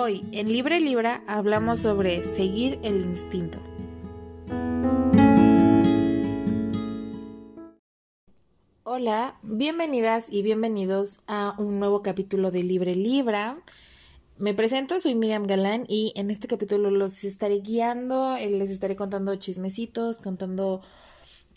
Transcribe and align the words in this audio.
Hoy 0.00 0.24
en 0.30 0.46
Libre 0.46 0.80
Libra 0.80 1.24
hablamos 1.26 1.80
sobre 1.80 2.22
seguir 2.22 2.78
el 2.84 3.00
instinto. 3.00 3.58
Hola, 8.84 9.36
bienvenidas 9.42 10.28
y 10.30 10.42
bienvenidos 10.42 11.18
a 11.26 11.56
un 11.58 11.80
nuevo 11.80 12.02
capítulo 12.04 12.52
de 12.52 12.62
Libre 12.62 12.94
Libra. 12.94 13.58
Me 14.36 14.54
presento, 14.54 15.00
soy 15.00 15.16
Miriam 15.16 15.42
Galán 15.48 15.84
y 15.88 16.12
en 16.14 16.30
este 16.30 16.46
capítulo 16.46 16.92
los 16.92 17.24
estaré 17.24 17.58
guiando, 17.58 18.36
eh, 18.36 18.50
les 18.50 18.70
estaré 18.70 18.94
contando 18.94 19.34
chismecitos, 19.34 20.18
contando 20.18 20.80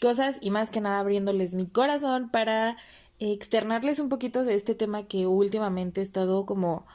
cosas 0.01 0.37
y 0.41 0.49
más 0.49 0.71
que 0.71 0.81
nada 0.81 0.97
abriéndoles 0.97 1.53
mi 1.53 1.67
corazón 1.67 2.31
para 2.31 2.75
externarles 3.19 3.99
un 3.99 4.09
poquito 4.09 4.43
de 4.43 4.55
este 4.55 4.73
tema 4.73 5.03
que 5.03 5.27
últimamente 5.27 6.01
he 6.01 6.03
estado 6.03 6.47
como 6.47 6.87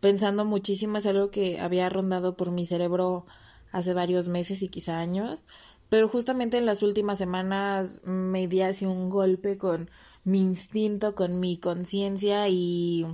pensando 0.00 0.44
muchísimo, 0.44 0.98
es 0.98 1.06
algo 1.06 1.30
que 1.30 1.60
había 1.60 1.88
rondado 1.88 2.36
por 2.36 2.50
mi 2.50 2.66
cerebro 2.66 3.26
hace 3.72 3.94
varios 3.94 4.28
meses 4.28 4.62
y 4.62 4.68
quizá 4.68 4.98
años, 4.98 5.46
pero 5.88 6.08
justamente 6.08 6.58
en 6.58 6.66
las 6.66 6.82
últimas 6.82 7.18
semanas 7.18 8.02
me 8.04 8.46
di 8.48 8.62
así 8.62 8.86
un 8.86 9.10
golpe 9.10 9.58
con 9.58 9.90
mi 10.24 10.40
instinto, 10.40 11.14
con 11.14 11.40
mi 11.40 11.56
conciencia 11.56 12.48
y 12.48 13.06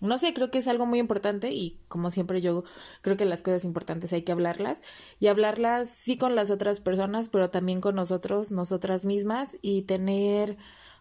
no 0.00 0.18
sé, 0.18 0.34
creo 0.34 0.50
que 0.50 0.58
es 0.58 0.66
algo 0.66 0.84
muy 0.84 0.98
importante 0.98 1.52
y 1.52 1.78
como 1.86 2.10
siempre 2.10 2.40
yo 2.40 2.64
creo 3.02 3.16
que 3.16 3.24
las 3.24 3.42
cosas 3.42 3.64
importantes 3.64 4.12
hay 4.12 4.22
que 4.22 4.32
hablarlas 4.32 4.80
y 5.20 5.28
hablarlas 5.28 5.90
sí 5.90 6.16
con 6.16 6.34
las 6.34 6.50
otras 6.50 6.80
personas, 6.80 7.28
pero 7.28 7.50
también 7.50 7.80
con 7.80 7.94
nosotros, 7.94 8.50
nosotras 8.50 9.04
mismas 9.04 9.56
y 9.62 9.82
tener 9.82 10.56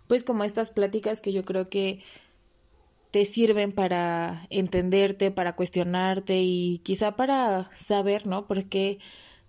pues 0.08 0.24
como 0.24 0.44
estas 0.44 0.70
pláticas 0.70 1.22
que 1.22 1.34
yo 1.34 1.44
creo 1.44 1.70
que 1.70 2.04
te 3.12 3.26
sirven 3.26 3.74
para 3.74 4.48
entenderte, 4.50 5.32
para 5.32 5.56
cuestionarte 5.56 6.42
y 6.42 6.80
quizá 6.80 7.16
para 7.16 7.70
saber, 7.76 8.26
¿no? 8.26 8.48
Por 8.48 8.66
qué 8.66 9.00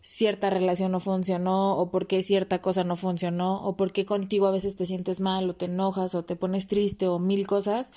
cierta 0.03 0.51
relación 0.51 0.91
no 0.91 0.99
funcionó 0.99 1.79
o 1.79 1.91
por 1.91 2.09
qué 2.09 2.23
cierta 2.23 2.61
cosa 2.61 2.83
no 2.83 2.97
funcionó 2.97 3.65
o 3.65 3.77
por 3.77 3.93
qué 3.93 4.05
contigo 4.05 4.47
a 4.47 4.51
veces 4.51 4.75
te 4.75 4.85
sientes 4.85 5.21
mal 5.21 5.49
o 5.49 5.55
te 5.55 5.67
enojas 5.67 6.17
o 6.17 6.25
te 6.25 6.35
pones 6.35 6.67
triste 6.67 7.07
o 7.07 7.21
mil 7.21 7.47
cosas 7.47 7.93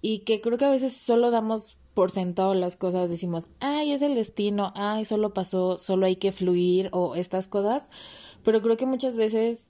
y 0.00 0.20
que 0.20 0.40
creo 0.40 0.56
que 0.56 0.64
a 0.64 0.70
veces 0.70 0.94
solo 0.96 1.30
damos 1.30 1.76
por 1.92 2.10
sentado 2.10 2.54
las 2.54 2.78
cosas, 2.78 3.10
decimos, 3.10 3.44
ay, 3.60 3.92
es 3.92 4.00
el 4.00 4.14
destino, 4.14 4.72
ay, 4.74 5.04
solo 5.04 5.34
pasó, 5.34 5.76
solo 5.76 6.06
hay 6.06 6.16
que 6.16 6.32
fluir 6.32 6.88
o 6.92 7.14
estas 7.16 7.46
cosas, 7.46 7.90
pero 8.42 8.62
creo 8.62 8.78
que 8.78 8.86
muchas 8.86 9.16
veces 9.18 9.68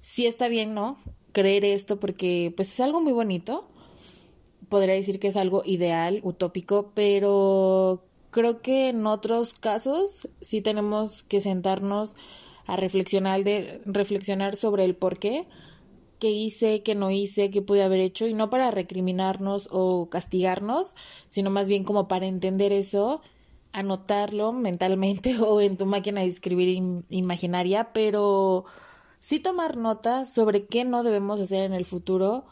sí 0.00 0.26
está 0.26 0.46
bien, 0.46 0.72
¿no? 0.72 0.96
Creer 1.32 1.64
esto 1.64 1.98
porque 1.98 2.52
pues 2.54 2.72
es 2.72 2.78
algo 2.78 3.00
muy 3.00 3.12
bonito, 3.12 3.68
podría 4.68 4.94
decir 4.94 5.18
que 5.20 5.28
es 5.28 5.36
algo 5.36 5.62
ideal, 5.64 6.20
utópico, 6.22 6.92
pero 6.94 8.04
creo 8.30 8.62
que 8.62 8.88
en 8.88 9.06
otros 9.06 9.54
casos 9.54 10.28
sí 10.40 10.60
tenemos 10.60 11.22
que 11.22 11.40
sentarnos 11.40 12.16
a 12.66 12.76
reflexionar, 12.76 13.44
de, 13.44 13.80
reflexionar 13.84 14.56
sobre 14.56 14.84
el 14.84 14.96
por 14.96 15.18
qué, 15.18 15.46
qué 16.18 16.30
hice, 16.30 16.82
qué 16.82 16.94
no 16.94 17.10
hice, 17.10 17.50
qué 17.50 17.62
pude 17.62 17.82
haber 17.82 18.00
hecho, 18.00 18.26
y 18.26 18.34
no 18.34 18.50
para 18.50 18.70
recriminarnos 18.70 19.68
o 19.70 20.08
castigarnos, 20.10 20.94
sino 21.28 21.50
más 21.50 21.68
bien 21.68 21.84
como 21.84 22.08
para 22.08 22.26
entender 22.26 22.72
eso, 22.72 23.22
anotarlo 23.72 24.52
mentalmente 24.52 25.38
o 25.40 25.60
en 25.60 25.76
tu 25.76 25.86
máquina 25.86 26.22
de 26.22 26.28
escribir 26.28 27.04
imaginaria, 27.10 27.92
pero 27.92 28.64
sí 29.18 29.40
tomar 29.40 29.76
nota 29.76 30.24
sobre 30.24 30.66
qué 30.66 30.84
no 30.84 31.02
debemos 31.02 31.40
hacer 31.40 31.64
en 31.64 31.74
el 31.74 31.84
futuro 31.84 32.44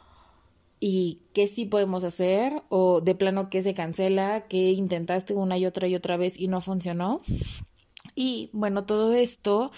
y 0.85 1.21
qué 1.33 1.47
sí 1.47 1.65
podemos 1.65 2.03
hacer 2.03 2.61
o 2.69 3.01
de 3.01 3.15
plano 3.15 3.51
qué 3.51 3.63
se 3.63 3.73
cancela, 3.73 4.47
qué 4.49 4.73
intentaste 4.73 5.33
una 5.33 5.57
y 5.57 5.65
otra 5.65 5.87
y 5.87 5.95
otra 5.95 6.17
vez 6.17 6.37
y 6.37 6.49
no 6.49 6.61
funcionó. 6.61 7.21
Y 8.17 8.51
bueno, 8.53 8.85
todo 8.85 9.15
esto 9.15 9.71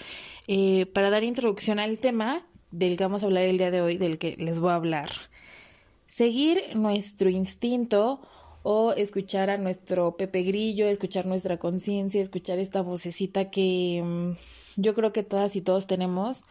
eh, 0.47 0.87
para 0.87 1.11
dar 1.11 1.23
introducción 1.23 1.77
al 1.77 1.99
tema 1.99 2.43
del 2.71 2.97
que 2.97 3.03
vamos 3.03 3.21
a 3.21 3.27
hablar 3.27 3.43
el 3.43 3.59
día 3.59 3.69
de 3.69 3.81
hoy, 3.81 3.97
del 3.97 4.17
que 4.17 4.35
les 4.37 4.59
voy 4.59 4.71
a 4.71 4.75
hablar. 4.75 5.11
Seguir 6.07 6.59
nuestro 6.73 7.29
instinto 7.29 8.19
o 8.63 8.91
escuchar 8.93 9.51
a 9.51 9.57
nuestro 9.57 10.17
Pepe 10.17 10.41
Grillo, 10.41 10.87
escuchar 10.87 11.27
nuestra 11.27 11.59
conciencia, 11.59 12.19
escuchar 12.19 12.57
esta 12.57 12.81
vocecita 12.81 13.51
que 13.51 14.01
mm, 14.03 14.81
yo 14.81 14.95
creo 14.95 15.13
que 15.13 15.21
todas 15.21 15.55
y 15.55 15.61
todos 15.61 15.85
tenemos 15.85 16.45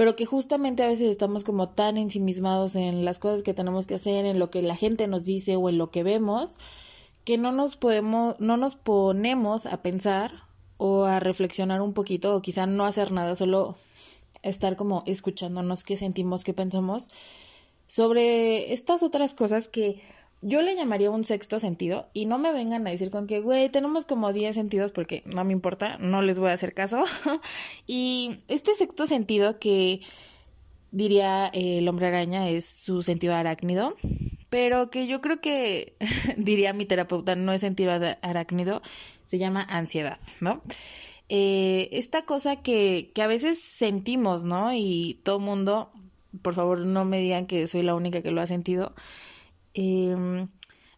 pero 0.00 0.16
que 0.16 0.24
justamente 0.24 0.82
a 0.82 0.86
veces 0.86 1.10
estamos 1.10 1.44
como 1.44 1.68
tan 1.68 1.98
ensimismados 1.98 2.74
en 2.74 3.04
las 3.04 3.18
cosas 3.18 3.42
que 3.42 3.52
tenemos 3.52 3.86
que 3.86 3.96
hacer, 3.96 4.24
en 4.24 4.38
lo 4.38 4.50
que 4.50 4.62
la 4.62 4.74
gente 4.74 5.06
nos 5.08 5.24
dice 5.26 5.56
o 5.56 5.68
en 5.68 5.76
lo 5.76 5.90
que 5.90 6.02
vemos, 6.02 6.56
que 7.26 7.36
no 7.36 7.52
nos 7.52 7.76
podemos, 7.76 8.34
no 8.38 8.56
nos 8.56 8.76
ponemos 8.76 9.66
a 9.66 9.82
pensar 9.82 10.32
o 10.78 11.04
a 11.04 11.20
reflexionar 11.20 11.82
un 11.82 11.92
poquito 11.92 12.34
o 12.34 12.40
quizá 12.40 12.64
no 12.64 12.86
hacer 12.86 13.12
nada, 13.12 13.34
solo 13.34 13.76
estar 14.42 14.74
como 14.76 15.02
escuchándonos 15.04 15.84
qué 15.84 15.96
sentimos, 15.96 16.44
qué 16.44 16.54
pensamos 16.54 17.08
sobre 17.86 18.72
estas 18.72 19.02
otras 19.02 19.34
cosas 19.34 19.68
que 19.68 20.00
yo 20.42 20.62
le 20.62 20.74
llamaría 20.74 21.10
un 21.10 21.24
sexto 21.24 21.58
sentido 21.58 22.08
y 22.14 22.24
no 22.24 22.38
me 22.38 22.52
vengan 22.52 22.86
a 22.86 22.90
decir 22.90 23.10
con 23.10 23.26
que, 23.26 23.40
güey, 23.40 23.68
tenemos 23.68 24.06
como 24.06 24.32
10 24.32 24.54
sentidos 24.54 24.90
porque 24.90 25.22
no 25.26 25.44
me 25.44 25.52
importa, 25.52 25.98
no 25.98 26.22
les 26.22 26.38
voy 26.38 26.50
a 26.50 26.54
hacer 26.54 26.72
caso. 26.72 27.04
y 27.86 28.40
este 28.48 28.74
sexto 28.74 29.06
sentido 29.06 29.58
que 29.58 30.00
diría 30.92 31.46
el 31.52 31.86
hombre 31.88 32.06
araña 32.06 32.48
es 32.48 32.64
su 32.64 33.02
sentido 33.02 33.34
arácnido, 33.34 33.96
pero 34.48 34.90
que 34.90 35.06
yo 35.06 35.20
creo 35.20 35.40
que 35.40 35.94
diría 36.38 36.72
mi 36.72 36.86
terapeuta 36.86 37.36
no 37.36 37.52
es 37.52 37.60
sentido 37.60 37.92
arácnido, 38.22 38.80
se 39.26 39.38
llama 39.38 39.62
ansiedad, 39.62 40.18
¿no? 40.40 40.62
Eh, 41.28 41.90
esta 41.92 42.24
cosa 42.24 42.56
que, 42.56 43.12
que 43.14 43.22
a 43.22 43.28
veces 43.28 43.60
sentimos, 43.60 44.42
¿no? 44.42 44.72
Y 44.72 45.20
todo 45.22 45.38
mundo, 45.38 45.92
por 46.42 46.54
favor 46.54 46.86
no 46.86 47.04
me 47.04 47.20
digan 47.20 47.46
que 47.46 47.66
soy 47.66 47.82
la 47.82 47.94
única 47.94 48.22
que 48.22 48.32
lo 48.32 48.40
ha 48.40 48.46
sentido 48.46 48.92
eh, 49.74 50.46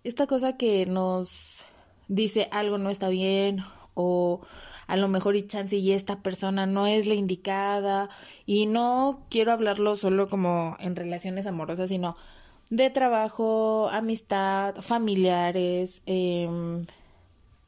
esta 0.05 0.27
cosa 0.27 0.57
que 0.57 0.87
nos 0.87 1.65
dice 2.09 2.49
algo 2.51 2.79
no 2.79 2.91
está 2.91 3.09
bien 3.09 3.63
o 3.95 4.41
a 4.87 4.97
lo 4.97 5.09
mejor 5.09 5.37
y 5.37 5.47
chance 5.47 5.77
y 5.77 5.93
esta 5.93 6.23
persona 6.23 6.67
no 6.67 6.87
es 6.87 7.07
la 7.07 7.15
indicada 7.15 8.09
y 8.47 8.67
no 8.67 9.27
quiero 9.31 9.53
hablarlo 9.53 9.97
solo 9.97 10.27
como 10.27 10.77
en 10.81 10.97
relaciones 10.97 11.47
amorosas 11.47 11.89
sino 11.89 12.17
de 12.71 12.89
trabajo, 12.89 13.89
amistad, 13.91 14.75
familiares, 14.77 16.03
eh, 16.07 16.49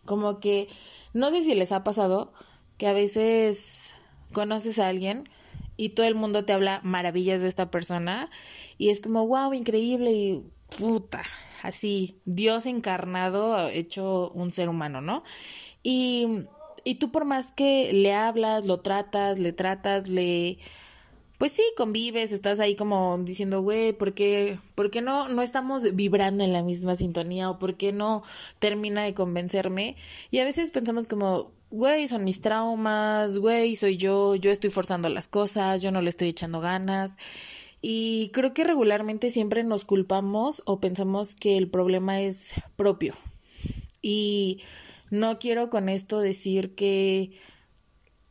como 0.07 0.41
que 0.41 0.69
no 1.13 1.31
sé 1.31 1.45
si 1.45 1.55
les 1.55 1.73
ha 1.73 1.85
pasado 1.85 2.33
que 2.79 2.87
a 2.87 2.95
veces 2.95 3.95
conoces 4.33 4.79
a 4.79 4.89
alguien 4.89 5.29
y 5.77 5.91
todo 5.91 6.07
el 6.07 6.15
mundo 6.15 6.45
te 6.45 6.53
habla 6.53 6.81
maravillas 6.83 7.43
de 7.43 7.49
esta 7.49 7.71
persona 7.71 8.31
y 8.79 8.91
es 8.91 9.01
como 9.01 9.27
wow, 9.27 9.53
increíble 9.53 10.43
puta, 10.79 11.23
así, 11.63 12.21
Dios 12.25 12.67
encarnado 12.67 13.69
hecho 13.69 14.31
un 14.31 14.51
ser 14.51 14.69
humano, 14.69 15.01
¿no? 15.01 15.23
Y, 15.83 16.47
y 16.85 16.97
tú 16.97 17.11
por 17.11 17.25
más 17.25 17.53
que 17.53 17.93
le 17.93 18.13
hablas, 18.13 18.67
lo 18.67 18.81
tratas, 18.81 19.39
le 19.39 19.53
tratas, 19.53 20.09
le... 20.09 20.59
Pues 21.39 21.53
sí, 21.53 21.63
convives, 21.77 22.33
estás 22.33 22.61
ahí 22.61 22.77
como 22.77 23.19
diciendo, 23.19 23.61
güey, 23.61 23.93
¿por 23.93 24.15
qué, 24.15 24.59
¿por 24.77 24.91
qué 24.91 25.03
no, 25.03 25.29
no 25.29 25.43
estamos 25.43 25.83
vibrando 25.95 26.45
en 26.45 26.53
la 26.53 26.63
misma 26.63 26.95
sintonía? 26.95 27.51
¿O 27.51 27.59
por 27.59 27.75
qué 27.77 27.93
no 27.93 28.23
termina 28.61 29.03
de 29.03 29.15
convencerme? 29.15 29.97
Y 30.31 30.39
a 30.39 30.45
veces 30.45 30.71
pensamos 30.71 31.07
como, 31.09 31.51
güey, 31.71 32.07
son 32.09 32.25
mis 32.25 32.41
traumas, 32.41 33.39
güey, 33.39 33.75
soy 33.75 33.97
yo, 33.97 34.37
yo 34.37 34.53
estoy 34.53 34.71
forzando 34.71 35.09
las 35.09 35.27
cosas, 35.27 35.83
yo 35.83 35.91
no 35.91 36.01
le 36.01 36.11
estoy 36.11 36.29
echando 36.29 36.61
ganas. 36.61 37.17
Y 37.87 38.31
creo 38.31 38.55
que 38.55 38.65
regularmente 38.65 39.31
siempre 39.31 39.63
nos 39.63 39.85
culpamos 39.85 40.63
o 40.65 40.81
pensamos 40.81 41.35
que 41.35 41.59
el 41.59 41.69
problema 41.69 42.19
es 42.23 42.55
propio. 42.77 43.13
Y 44.01 44.63
no 45.11 45.39
quiero 45.39 45.69
con 45.69 45.91
esto 45.91 46.21
decir 46.21 46.75
que 46.75 47.33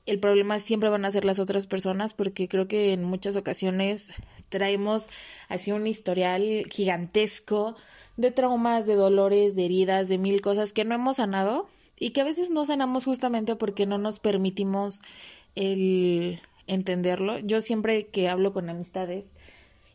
el 0.07 0.19
problema 0.19 0.57
siempre 0.57 0.89
van 0.89 1.05
a 1.05 1.11
ser 1.11 1.23
las 1.23 1.37
otras 1.37 1.67
personas, 1.67 2.13
porque 2.13 2.47
creo 2.47 2.67
que 2.67 2.93
en 2.93 3.03
muchas 3.03 3.35
ocasiones 3.35 4.09
traemos 4.49 5.07
así 5.49 5.71
un 5.71 5.85
historial 5.85 6.65
gigantesco 6.71 7.75
de 8.17 8.31
traumas, 8.31 8.87
de 8.87 8.95
dolores, 8.95 9.55
de 9.55 9.65
heridas, 9.65 10.09
de 10.09 10.17
mil 10.17 10.41
cosas 10.41 10.73
que 10.73 10.83
no 10.83 10.95
hemos 10.95 11.17
sanado 11.17 11.69
y 11.99 12.09
que 12.09 12.21
a 12.21 12.25
veces 12.25 12.49
no 12.49 12.65
sanamos 12.65 13.05
justamente 13.05 13.55
porque 13.55 13.85
no 13.85 13.99
nos 13.99 14.17
permitimos 14.17 15.03
el 15.53 16.41
entenderlo. 16.65 17.37
Yo 17.37 17.61
siempre 17.61 18.07
que 18.07 18.29
hablo 18.29 18.51
con 18.51 18.67
amistades 18.71 19.29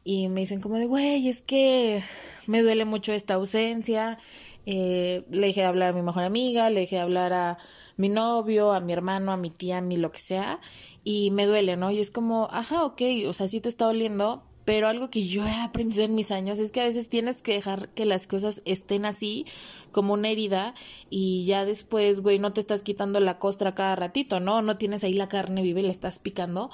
y 0.08 0.26
me 0.28 0.40
dicen 0.40 0.62
como 0.62 0.76
de, 0.76 0.86
güey, 0.86 1.28
es 1.28 1.42
que 1.42 2.02
me 2.46 2.62
duele 2.62 2.86
mucho 2.86 3.12
esta 3.12 3.34
ausencia, 3.34 4.16
eh, 4.64 5.22
le 5.30 5.48
dejé 5.48 5.60
de 5.60 5.66
hablar 5.66 5.90
a 5.90 5.92
mi 5.92 6.00
mejor 6.00 6.24
amiga, 6.24 6.70
le 6.70 6.80
dejé 6.80 6.96
de 6.96 7.02
hablar 7.02 7.34
a 7.34 7.58
mi 7.98 8.08
novio, 8.08 8.72
a 8.72 8.80
mi 8.80 8.94
hermano, 8.94 9.32
a 9.32 9.36
mi 9.36 9.50
tía, 9.50 9.76
a 9.76 9.80
mi 9.82 9.98
lo 9.98 10.10
que 10.10 10.20
sea, 10.20 10.60
y 11.04 11.30
me 11.32 11.44
duele, 11.44 11.76
¿no? 11.76 11.90
Y 11.90 12.00
es 12.00 12.10
como, 12.10 12.48
ajá, 12.50 12.86
ok, 12.86 13.02
o 13.26 13.34
sea, 13.34 13.48
sí 13.48 13.60
te 13.60 13.68
está 13.68 13.84
doliendo, 13.84 14.44
pero 14.64 14.88
algo 14.88 15.10
que 15.10 15.24
yo 15.24 15.46
he 15.46 15.60
aprendido 15.60 16.04
en 16.04 16.14
mis 16.14 16.30
años 16.30 16.58
es 16.58 16.72
que 16.72 16.80
a 16.80 16.84
veces 16.84 17.10
tienes 17.10 17.42
que 17.42 17.52
dejar 17.52 17.90
que 17.90 18.06
las 18.06 18.26
cosas 18.26 18.62
estén 18.64 19.04
así, 19.04 19.44
como 19.92 20.14
una 20.14 20.30
herida, 20.30 20.74
y 21.10 21.44
ya 21.44 21.66
después, 21.66 22.22
güey, 22.22 22.38
no 22.38 22.54
te 22.54 22.62
estás 22.62 22.82
quitando 22.82 23.20
la 23.20 23.38
costra 23.38 23.74
cada 23.74 23.94
ratito, 23.94 24.40
¿no? 24.40 24.62
No 24.62 24.76
tienes 24.76 25.04
ahí 25.04 25.12
la 25.12 25.28
carne 25.28 25.60
viva 25.60 25.80
y 25.80 25.82
le 25.82 25.90
estás 25.90 26.18
picando, 26.18 26.70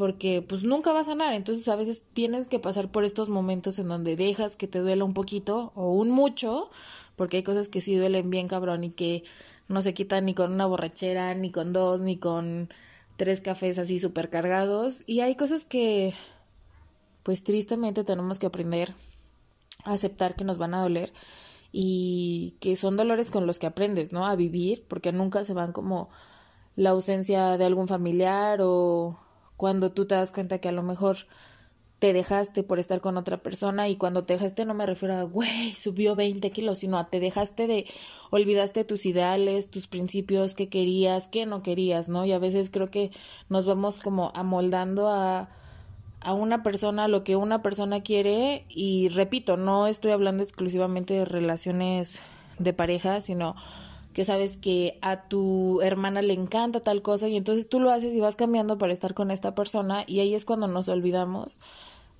porque 0.00 0.40
pues 0.40 0.62
nunca 0.62 0.94
va 0.94 1.00
a 1.00 1.04
sanar. 1.04 1.34
Entonces 1.34 1.68
a 1.68 1.76
veces 1.76 2.02
tienes 2.14 2.48
que 2.48 2.58
pasar 2.58 2.90
por 2.90 3.04
estos 3.04 3.28
momentos 3.28 3.78
en 3.78 3.86
donde 3.86 4.16
dejas 4.16 4.56
que 4.56 4.66
te 4.66 4.78
duela 4.78 5.04
un 5.04 5.12
poquito 5.12 5.72
o 5.74 5.92
un 5.92 6.08
mucho, 6.08 6.70
porque 7.16 7.36
hay 7.36 7.42
cosas 7.42 7.68
que 7.68 7.82
sí 7.82 7.96
duelen 7.96 8.30
bien 8.30 8.48
cabrón 8.48 8.82
y 8.82 8.92
que 8.92 9.24
no 9.68 9.82
se 9.82 9.92
quitan 9.92 10.24
ni 10.24 10.32
con 10.32 10.54
una 10.54 10.64
borrachera, 10.64 11.34
ni 11.34 11.50
con 11.50 11.74
dos, 11.74 12.00
ni 12.00 12.16
con 12.16 12.70
tres 13.18 13.42
cafés 13.42 13.78
así 13.78 13.98
súper 13.98 14.30
cargados. 14.30 15.02
Y 15.04 15.20
hay 15.20 15.34
cosas 15.34 15.66
que 15.66 16.14
pues 17.22 17.44
tristemente 17.44 18.02
tenemos 18.02 18.38
que 18.38 18.46
aprender 18.46 18.94
a 19.84 19.92
aceptar 19.92 20.34
que 20.34 20.44
nos 20.44 20.56
van 20.56 20.72
a 20.72 20.80
doler 20.80 21.12
y 21.72 22.54
que 22.60 22.74
son 22.74 22.96
dolores 22.96 23.30
con 23.30 23.46
los 23.46 23.58
que 23.58 23.66
aprendes, 23.66 24.14
¿no? 24.14 24.24
A 24.24 24.34
vivir, 24.34 24.82
porque 24.88 25.12
nunca 25.12 25.44
se 25.44 25.52
van 25.52 25.72
como 25.72 26.08
la 26.74 26.88
ausencia 26.88 27.58
de 27.58 27.66
algún 27.66 27.86
familiar 27.86 28.60
o 28.62 29.18
cuando 29.60 29.92
tú 29.92 30.06
te 30.06 30.14
das 30.14 30.32
cuenta 30.32 30.56
que 30.56 30.70
a 30.70 30.72
lo 30.72 30.82
mejor 30.82 31.16
te 31.98 32.14
dejaste 32.14 32.62
por 32.62 32.78
estar 32.78 33.02
con 33.02 33.18
otra 33.18 33.42
persona 33.42 33.90
y 33.90 33.96
cuando 33.96 34.22
te 34.22 34.32
dejaste 34.32 34.64
no 34.64 34.72
me 34.72 34.86
refiero 34.86 35.18
a, 35.18 35.22
güey, 35.24 35.72
subió 35.72 36.16
20 36.16 36.50
kilos, 36.50 36.78
sino 36.78 36.96
a 36.96 37.10
te 37.10 37.20
dejaste 37.20 37.66
de, 37.66 37.84
olvidaste 38.30 38.84
tus 38.84 39.04
ideales, 39.04 39.70
tus 39.70 39.86
principios, 39.86 40.54
qué 40.54 40.70
querías, 40.70 41.28
qué 41.28 41.44
no 41.44 41.62
querías, 41.62 42.08
¿no? 42.08 42.24
Y 42.24 42.32
a 42.32 42.38
veces 42.38 42.70
creo 42.70 42.90
que 42.90 43.10
nos 43.50 43.66
vamos 43.66 44.00
como 44.00 44.32
amoldando 44.34 45.10
a, 45.10 45.50
a 46.22 46.32
una 46.32 46.62
persona 46.62 47.06
lo 47.06 47.22
que 47.22 47.36
una 47.36 47.60
persona 47.60 48.00
quiere 48.02 48.64
y 48.70 49.08
repito, 49.10 49.58
no 49.58 49.88
estoy 49.88 50.12
hablando 50.12 50.42
exclusivamente 50.42 51.12
de 51.12 51.26
relaciones 51.26 52.18
de 52.58 52.72
pareja, 52.72 53.20
sino 53.20 53.56
que 54.12 54.24
sabes 54.24 54.56
que 54.56 54.98
a 55.02 55.28
tu 55.28 55.80
hermana 55.82 56.22
le 56.22 56.32
encanta 56.32 56.80
tal 56.80 57.02
cosa 57.02 57.28
y 57.28 57.36
entonces 57.36 57.68
tú 57.68 57.80
lo 57.80 57.90
haces 57.90 58.14
y 58.14 58.20
vas 58.20 58.36
cambiando 58.36 58.78
para 58.78 58.92
estar 58.92 59.14
con 59.14 59.30
esta 59.30 59.54
persona 59.54 60.04
y 60.06 60.20
ahí 60.20 60.34
es 60.34 60.44
cuando 60.44 60.66
nos 60.66 60.88
olvidamos 60.88 61.60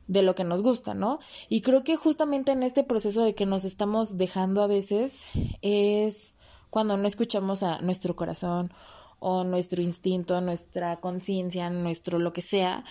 de 0.06 0.22
lo 0.22 0.34
que 0.34 0.44
nos 0.44 0.62
gusta, 0.62 0.94
¿no? 0.94 1.20
Y 1.48 1.60
creo 1.60 1.84
que 1.84 1.96
justamente 1.96 2.52
en 2.52 2.62
este 2.62 2.82
proceso 2.82 3.22
de 3.22 3.34
que 3.34 3.46
nos 3.46 3.64
estamos 3.64 4.16
dejando 4.16 4.62
a 4.62 4.66
veces 4.66 5.24
es 5.62 6.34
cuando 6.68 6.96
no 6.96 7.06
escuchamos 7.06 7.62
a 7.62 7.80
nuestro 7.80 8.16
corazón 8.16 8.72
o 9.18 9.44
nuestro 9.44 9.82
instinto, 9.82 10.40
nuestra 10.40 11.00
conciencia, 11.00 11.70
nuestro 11.70 12.18
lo 12.18 12.32
que 12.32 12.42
sea 12.42 12.84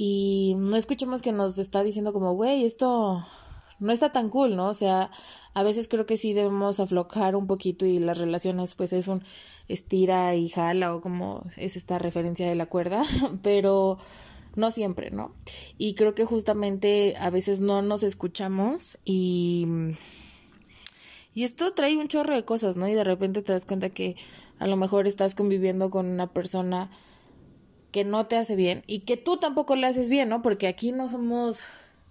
y 0.00 0.54
no 0.56 0.76
escuchamos 0.76 1.22
que 1.22 1.32
nos 1.32 1.58
está 1.58 1.82
diciendo 1.82 2.12
como, 2.12 2.34
güey, 2.34 2.64
esto 2.64 3.24
no 3.80 3.92
está 3.92 4.10
tan 4.10 4.28
cool, 4.28 4.56
¿no? 4.56 4.68
O 4.68 4.74
sea, 4.74 5.10
a 5.54 5.62
veces 5.62 5.88
creo 5.88 6.06
que 6.06 6.16
sí 6.16 6.32
debemos 6.32 6.80
aflojar 6.80 7.36
un 7.36 7.46
poquito 7.46 7.86
y 7.86 7.98
las 7.98 8.18
relaciones 8.18 8.74
pues 8.74 8.92
es 8.92 9.08
un 9.08 9.22
estira 9.68 10.34
y 10.34 10.48
jala 10.48 10.94
o 10.94 11.00
como 11.00 11.44
es 11.56 11.76
esta 11.76 11.98
referencia 11.98 12.48
de 12.48 12.54
la 12.54 12.66
cuerda, 12.66 13.02
pero 13.42 13.98
no 14.56 14.70
siempre, 14.70 15.10
¿no? 15.10 15.32
Y 15.76 15.94
creo 15.94 16.14
que 16.14 16.24
justamente 16.24 17.14
a 17.18 17.30
veces 17.30 17.60
no 17.60 17.82
nos 17.82 18.02
escuchamos 18.02 18.98
y 19.04 19.66
y 21.38 21.44
esto 21.44 21.72
trae 21.72 21.96
un 21.96 22.08
chorro 22.08 22.34
de 22.34 22.44
cosas, 22.44 22.76
¿no? 22.76 22.88
Y 22.88 22.94
de 22.94 23.04
repente 23.04 23.42
te 23.42 23.52
das 23.52 23.64
cuenta 23.64 23.90
que 23.90 24.16
a 24.58 24.66
lo 24.66 24.76
mejor 24.76 25.06
estás 25.06 25.36
conviviendo 25.36 25.88
con 25.88 26.06
una 26.06 26.32
persona 26.32 26.90
que 27.92 28.02
no 28.02 28.26
te 28.26 28.36
hace 28.36 28.56
bien 28.56 28.82
y 28.88 29.00
que 29.00 29.16
tú 29.16 29.36
tampoco 29.36 29.76
le 29.76 29.86
haces 29.86 30.10
bien, 30.10 30.28
¿no? 30.30 30.42
Porque 30.42 30.66
aquí 30.66 30.90
no 30.90 31.08
somos 31.08 31.60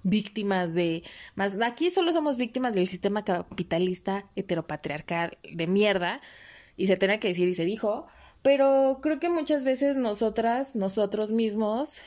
víctimas 0.10 0.74
de 0.74 1.04
más 1.36 1.58
aquí 1.62 1.92
solo 1.92 2.14
somos 2.14 2.38
víctimas 2.38 2.74
del 2.74 2.88
sistema 2.88 3.24
capitalista 3.24 4.26
heteropatriarcal 4.36 5.38
de 5.44 5.68
mierda 5.68 6.22
y 6.78 6.88
se 6.88 6.96
tenía 6.96 7.20
que 7.20 7.28
decir 7.30 7.50
y 7.50 7.56
se 7.56 7.66
dijo, 7.66 8.08
pero 8.42 9.00
creo 9.02 9.20
que 9.20 9.30
muchas 9.30 9.64
veces 9.64 9.98
nosotras, 9.98 10.76
nosotros 10.76 11.32
mismos 11.32 12.02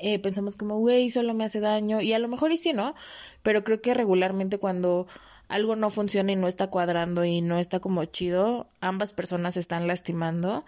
eh, 0.00 0.18
pensamos 0.18 0.56
como, 0.56 0.78
güey, 0.78 1.08
solo 1.08 1.32
me 1.34 1.44
hace 1.44 1.60
daño 1.60 2.00
y 2.00 2.12
a 2.12 2.18
lo 2.18 2.28
mejor 2.28 2.52
y 2.52 2.58
sí, 2.58 2.72
¿no? 2.72 2.94
Pero 3.42 3.64
creo 3.64 3.80
que 3.80 3.94
regularmente 3.94 4.58
cuando 4.58 5.06
algo 5.48 5.76
no 5.76 5.88
funciona 5.88 6.32
y 6.32 6.36
no 6.36 6.48
está 6.48 6.66
cuadrando 6.66 7.24
y 7.24 7.40
no 7.40 7.58
está 7.58 7.80
como 7.80 8.04
chido, 8.04 8.68
ambas 8.80 9.12
personas 9.12 9.54
se 9.54 9.60
están 9.60 9.86
lastimando 9.86 10.66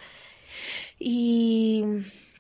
y 0.99 1.85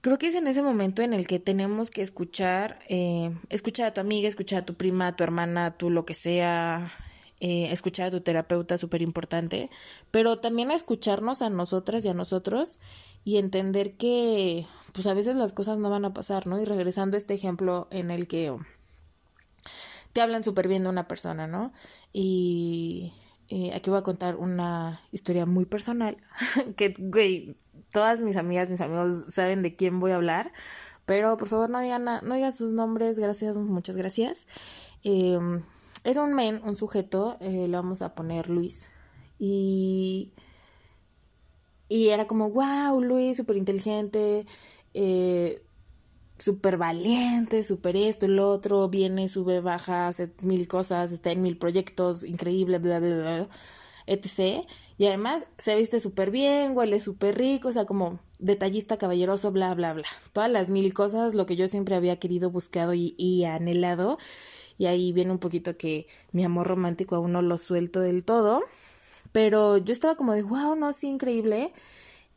creo 0.00 0.18
que 0.18 0.28
es 0.28 0.34
en 0.34 0.46
ese 0.46 0.62
momento 0.62 1.02
en 1.02 1.12
el 1.12 1.26
que 1.26 1.38
tenemos 1.38 1.90
que 1.90 2.02
escuchar, 2.02 2.78
eh, 2.88 3.34
escuchar 3.48 3.86
a 3.86 3.94
tu 3.94 4.00
amiga, 4.00 4.28
escuchar 4.28 4.62
a 4.62 4.66
tu 4.66 4.74
prima, 4.74 5.08
a 5.08 5.16
tu 5.16 5.24
hermana, 5.24 5.66
a 5.66 5.76
tu 5.76 5.90
lo 5.90 6.04
que 6.04 6.14
sea, 6.14 6.92
eh, 7.40 7.68
escuchar 7.72 8.08
a 8.08 8.10
tu 8.10 8.20
terapeuta, 8.20 8.78
súper 8.78 9.02
importante, 9.02 9.70
pero 10.10 10.38
también 10.38 10.70
a 10.70 10.74
escucharnos 10.74 11.42
a 11.42 11.50
nosotras 11.50 12.04
y 12.04 12.08
a 12.08 12.14
nosotros 12.14 12.78
y 13.24 13.38
entender 13.38 13.96
que 13.96 14.66
pues 14.92 15.06
a 15.06 15.14
veces 15.14 15.36
las 15.36 15.52
cosas 15.52 15.78
no 15.78 15.90
van 15.90 16.04
a 16.04 16.14
pasar, 16.14 16.46
¿no? 16.46 16.60
Y 16.60 16.64
regresando 16.64 17.16
a 17.16 17.18
este 17.18 17.34
ejemplo 17.34 17.88
en 17.90 18.10
el 18.10 18.28
que 18.28 18.56
te 20.12 20.20
hablan 20.20 20.44
súper 20.44 20.68
bien 20.68 20.84
de 20.84 20.88
una 20.88 21.04
persona, 21.04 21.46
¿no? 21.46 21.72
Y 22.12 23.12
eh, 23.48 23.72
aquí 23.74 23.90
voy 23.90 23.98
a 23.98 24.02
contar 24.02 24.36
una 24.36 25.00
historia 25.12 25.46
muy 25.46 25.66
personal 25.66 26.16
que, 26.76 26.94
güey, 26.98 27.56
todas 27.92 28.20
mis 28.20 28.36
amigas, 28.36 28.70
mis 28.70 28.80
amigos 28.80 29.24
saben 29.28 29.62
de 29.62 29.76
quién 29.76 30.00
voy 30.00 30.12
a 30.12 30.16
hablar, 30.16 30.52
pero 31.06 31.36
por 31.36 31.48
favor 31.48 31.70
no 31.70 31.80
digan, 31.80 32.04
no 32.04 32.34
digan 32.34 32.52
sus 32.52 32.72
nombres, 32.72 33.18
gracias, 33.18 33.56
muchas 33.58 33.96
gracias. 33.96 34.46
Em, 35.02 35.62
era 36.04 36.22
un 36.22 36.34
men, 36.34 36.60
un 36.64 36.76
sujeto, 36.76 37.36
eh, 37.40 37.66
le 37.68 37.76
vamos 37.76 38.02
a 38.02 38.14
poner 38.14 38.48
Luis, 38.50 38.90
y, 39.38 40.32
y 41.88 42.08
era 42.08 42.26
como, 42.26 42.50
wow, 42.50 43.00
Luis, 43.00 43.36
súper 43.36 43.56
inteligente, 43.56 44.46
eh, 44.94 45.62
súper 46.38 46.76
valiente, 46.76 47.62
súper 47.62 47.96
esto, 47.96 48.26
el 48.26 48.38
otro, 48.38 48.88
viene, 48.88 49.28
sube, 49.28 49.60
baja, 49.60 50.08
hace 50.08 50.32
mil 50.42 50.68
cosas, 50.68 51.12
está 51.12 51.32
en 51.32 51.42
mil 51.42 51.58
proyectos, 51.58 52.24
increíble, 52.24 52.78
bla, 52.78 53.00
bla, 53.00 53.16
bla, 53.16 53.48
etc. 54.06 54.66
Y 54.98 55.06
además 55.06 55.46
se 55.58 55.76
viste 55.76 56.00
súper 56.00 56.30
bien, 56.30 56.76
huele 56.76 57.00
súper 57.00 57.38
rico, 57.38 57.68
o 57.68 57.72
sea, 57.72 57.86
como 57.86 58.20
detallista, 58.38 58.98
caballeroso, 58.98 59.52
bla, 59.52 59.74
bla, 59.74 59.92
bla. 59.92 60.04
Todas 60.32 60.50
las 60.50 60.70
mil 60.70 60.92
cosas, 60.94 61.34
lo 61.34 61.46
que 61.46 61.56
yo 61.56 61.68
siempre 61.68 61.96
había 61.96 62.18
querido, 62.18 62.50
buscado 62.50 62.92
y, 62.94 63.44
anhelado. 63.44 64.18
Y 64.78 64.86
ahí 64.86 65.12
viene 65.12 65.30
un 65.30 65.38
poquito 65.38 65.76
que 65.76 66.06
mi 66.32 66.44
amor 66.44 66.66
romántico 66.66 67.16
aún 67.16 67.32
no 67.32 67.42
lo 67.42 67.58
suelto 67.58 68.00
del 68.00 68.24
todo. 68.24 68.62
Pero 69.32 69.78
yo 69.78 69.92
estaba 69.92 70.16
como 70.16 70.32
de, 70.32 70.42
wow, 70.42 70.74
no, 70.74 70.92
sí, 70.92 71.08
increíble. 71.08 71.72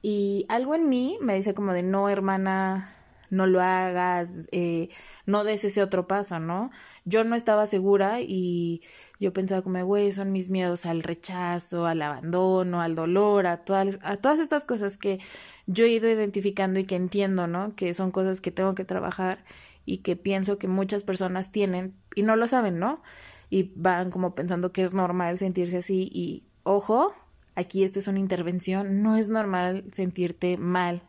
Y 0.02 0.46
algo 0.50 0.76
en 0.76 0.90
mí 0.90 1.18
me 1.22 1.36
dice 1.36 1.54
como 1.54 1.74
de, 1.74 1.84
no, 1.84 2.10
hermana, 2.10 2.94
no 3.34 3.48
lo 3.48 3.62
hagas, 3.62 4.48
eh, 4.52 4.90
no 5.26 5.44
des 5.44 5.64
ese 5.64 5.82
otro 5.82 6.08
paso, 6.08 6.40
¿no? 6.40 6.70
Yo 7.06 7.24
no 7.24 7.36
estaba 7.36 7.68
segura 7.68 8.22
y 8.22 8.82
yo 9.24 9.32
pensaba 9.32 9.62
como, 9.62 9.84
güey, 9.86 10.12
son 10.12 10.34
mis 10.34 10.50
miedos 10.50 10.86
al 10.86 11.02
rechazo, 11.02 11.86
al 11.86 12.02
abandono, 12.02 12.82
al 12.82 12.94
dolor, 12.94 13.48
a 13.48 13.64
todas, 13.64 13.98
a 14.02 14.18
todas 14.18 14.40
estas 14.40 14.66
cosas 14.66 14.98
que 14.98 15.20
yo 15.66 15.86
he 15.86 15.90
ido 15.90 16.10
identificando 16.10 16.82
y 16.82 16.84
que 16.84 16.98
entiendo, 16.98 17.48
¿no? 17.48 17.74
Que 17.78 17.94
son 17.94 18.12
cosas 18.12 18.42
que 18.42 18.52
tengo 18.52 18.76
que 18.76 18.84
trabajar 18.84 19.46
y 19.86 20.00
que 20.00 20.18
pienso 20.18 20.58
que 20.58 20.68
muchas 20.68 21.04
personas 21.04 21.54
tienen 21.54 21.96
y 22.16 22.24
no 22.24 22.36
lo 22.36 22.48
saben, 22.48 22.80
¿no? 22.80 23.02
Y 23.50 23.72
van 23.76 24.12
como 24.12 24.36
pensando 24.36 24.74
que 24.74 24.84
es 24.84 24.94
normal 24.94 25.38
sentirse 25.38 25.78
así 25.78 26.10
y, 26.12 26.46
ojo, 26.64 27.14
aquí 27.56 27.86
esta 27.86 28.00
es 28.00 28.10
una 28.10 28.20
intervención, 28.20 29.04
no 29.04 29.16
es 29.16 29.30
normal 29.30 29.86
sentirte 29.90 30.58
mal 30.58 31.02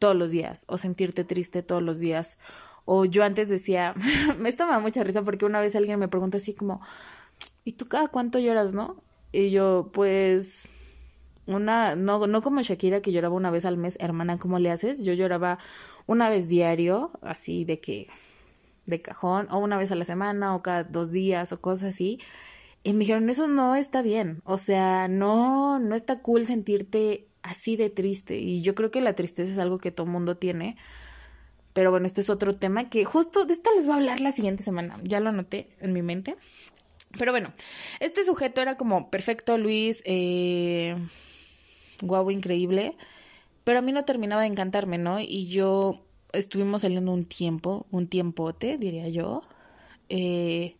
todos 0.00 0.16
los 0.16 0.32
días 0.32 0.64
o 0.66 0.76
sentirte 0.76 1.22
triste 1.22 1.62
todos 1.62 1.84
los 1.84 2.00
días. 2.00 2.36
O 2.84 3.04
yo 3.04 3.22
antes 3.22 3.48
decía, 3.48 3.94
me 4.40 4.48
estaba 4.48 4.80
mucha 4.80 5.04
risa 5.04 5.22
porque 5.22 5.44
una 5.44 5.60
vez 5.60 5.76
alguien 5.76 6.00
me 6.00 6.08
preguntó 6.08 6.38
así 6.38 6.52
como, 6.52 6.80
¿y 7.68 7.72
tú 7.72 7.86
cada 7.86 8.08
cuánto 8.08 8.38
lloras, 8.38 8.72
no? 8.72 8.96
Y 9.30 9.50
yo, 9.50 9.90
pues, 9.92 10.66
una, 11.44 11.96
no, 11.96 12.26
no 12.26 12.40
como 12.40 12.62
Shakira 12.62 13.02
que 13.02 13.12
lloraba 13.12 13.34
una 13.34 13.50
vez 13.50 13.66
al 13.66 13.76
mes, 13.76 13.98
hermana, 14.00 14.38
¿cómo 14.38 14.58
le 14.58 14.70
haces? 14.70 15.02
Yo 15.02 15.12
lloraba 15.12 15.58
una 16.06 16.30
vez 16.30 16.48
diario, 16.48 17.10
así 17.20 17.66
de 17.66 17.78
que, 17.78 18.06
de 18.86 19.02
cajón, 19.02 19.48
o 19.50 19.58
una 19.58 19.76
vez 19.76 19.92
a 19.92 19.96
la 19.96 20.06
semana, 20.06 20.56
o 20.56 20.62
cada 20.62 20.84
dos 20.84 21.12
días, 21.12 21.52
o 21.52 21.60
cosas 21.60 21.90
así. 21.90 22.18
Y 22.84 22.94
me 22.94 23.00
dijeron, 23.00 23.28
eso 23.28 23.48
no 23.48 23.74
está 23.74 24.00
bien, 24.00 24.40
o 24.46 24.56
sea, 24.56 25.06
no, 25.06 25.78
no 25.78 25.94
está 25.94 26.22
cool 26.22 26.46
sentirte 26.46 27.28
así 27.42 27.76
de 27.76 27.90
triste. 27.90 28.38
Y 28.38 28.62
yo 28.62 28.74
creo 28.74 28.90
que 28.90 29.02
la 29.02 29.12
tristeza 29.12 29.52
es 29.52 29.58
algo 29.58 29.76
que 29.76 29.90
todo 29.90 30.06
mundo 30.06 30.38
tiene. 30.38 30.78
Pero 31.74 31.90
bueno, 31.90 32.06
este 32.06 32.22
es 32.22 32.30
otro 32.30 32.54
tema 32.54 32.88
que 32.88 33.04
justo 33.04 33.44
de 33.44 33.52
esto 33.52 33.68
les 33.76 33.84
voy 33.84 33.92
a 33.92 33.96
hablar 33.96 34.20
la 34.20 34.32
siguiente 34.32 34.62
semana. 34.62 34.96
Ya 35.02 35.20
lo 35.20 35.28
anoté 35.28 35.68
en 35.80 35.92
mi 35.92 36.00
mente. 36.00 36.34
Pero 37.16 37.32
bueno, 37.32 37.52
este 38.00 38.24
sujeto 38.24 38.60
era 38.60 38.76
como 38.76 39.10
perfecto, 39.10 39.56
Luis, 39.56 40.02
eh, 40.04 40.96
guau, 42.02 42.30
increíble. 42.30 42.96
Pero 43.64 43.78
a 43.78 43.82
mí 43.82 43.92
no 43.92 44.04
terminaba 44.04 44.42
de 44.42 44.48
encantarme, 44.48 44.98
¿no? 44.98 45.20
Y 45.20 45.46
yo 45.48 46.04
estuvimos 46.32 46.82
saliendo 46.82 47.12
un 47.12 47.24
tiempo, 47.24 47.86
un 47.90 48.08
tiempote, 48.08 48.76
diría 48.78 49.08
yo. 49.08 49.42
Eh, 50.08 50.77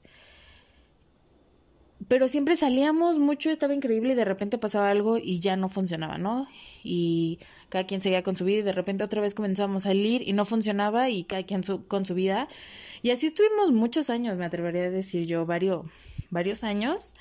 pero 2.09 2.27
siempre 2.27 2.57
salíamos 2.57 3.19
mucho, 3.19 3.50
estaba 3.50 3.75
increíble 3.75 4.15
y 4.15 4.17
de 4.17 4.25
repente 4.25 4.57
pasaba 4.57 4.91
algo 4.91 5.19
y 5.19 5.41
ya 5.41 5.57
no 5.57 5.69
funcionaba, 5.69 6.17
¿no? 6.17 6.49
Y 6.83 7.38
cada 7.69 7.85
quien 7.85 8.00
seguía 8.00 8.23
con 8.23 8.35
su 8.35 8.47
vida 8.47 8.61
y 8.61 8.62
de 8.62 8.73
repente 8.73 9.05
otra 9.05 9.21
vez 9.21 9.35
comenzamos 9.35 9.85
a 9.85 9.91
salir 9.91 10.27
y 10.27 10.33
no 10.33 10.47
funcionaba 10.47 11.11
y 11.11 11.25
cada 11.25 11.43
quien 11.43 11.62
con 11.87 12.07
su 12.07 12.15
vida. 12.15 12.49
Y 13.03 13.11
así 13.11 13.27
estuvimos 13.27 13.73
muchos 13.73 14.09
años, 14.09 14.38
me 14.38 14.47
atrevería 14.47 14.85
a 14.85 14.91
decir 14.91 15.27
yo, 15.27 15.45
varios, 15.45 15.87
varios 16.31 16.65
años, 16.65 17.12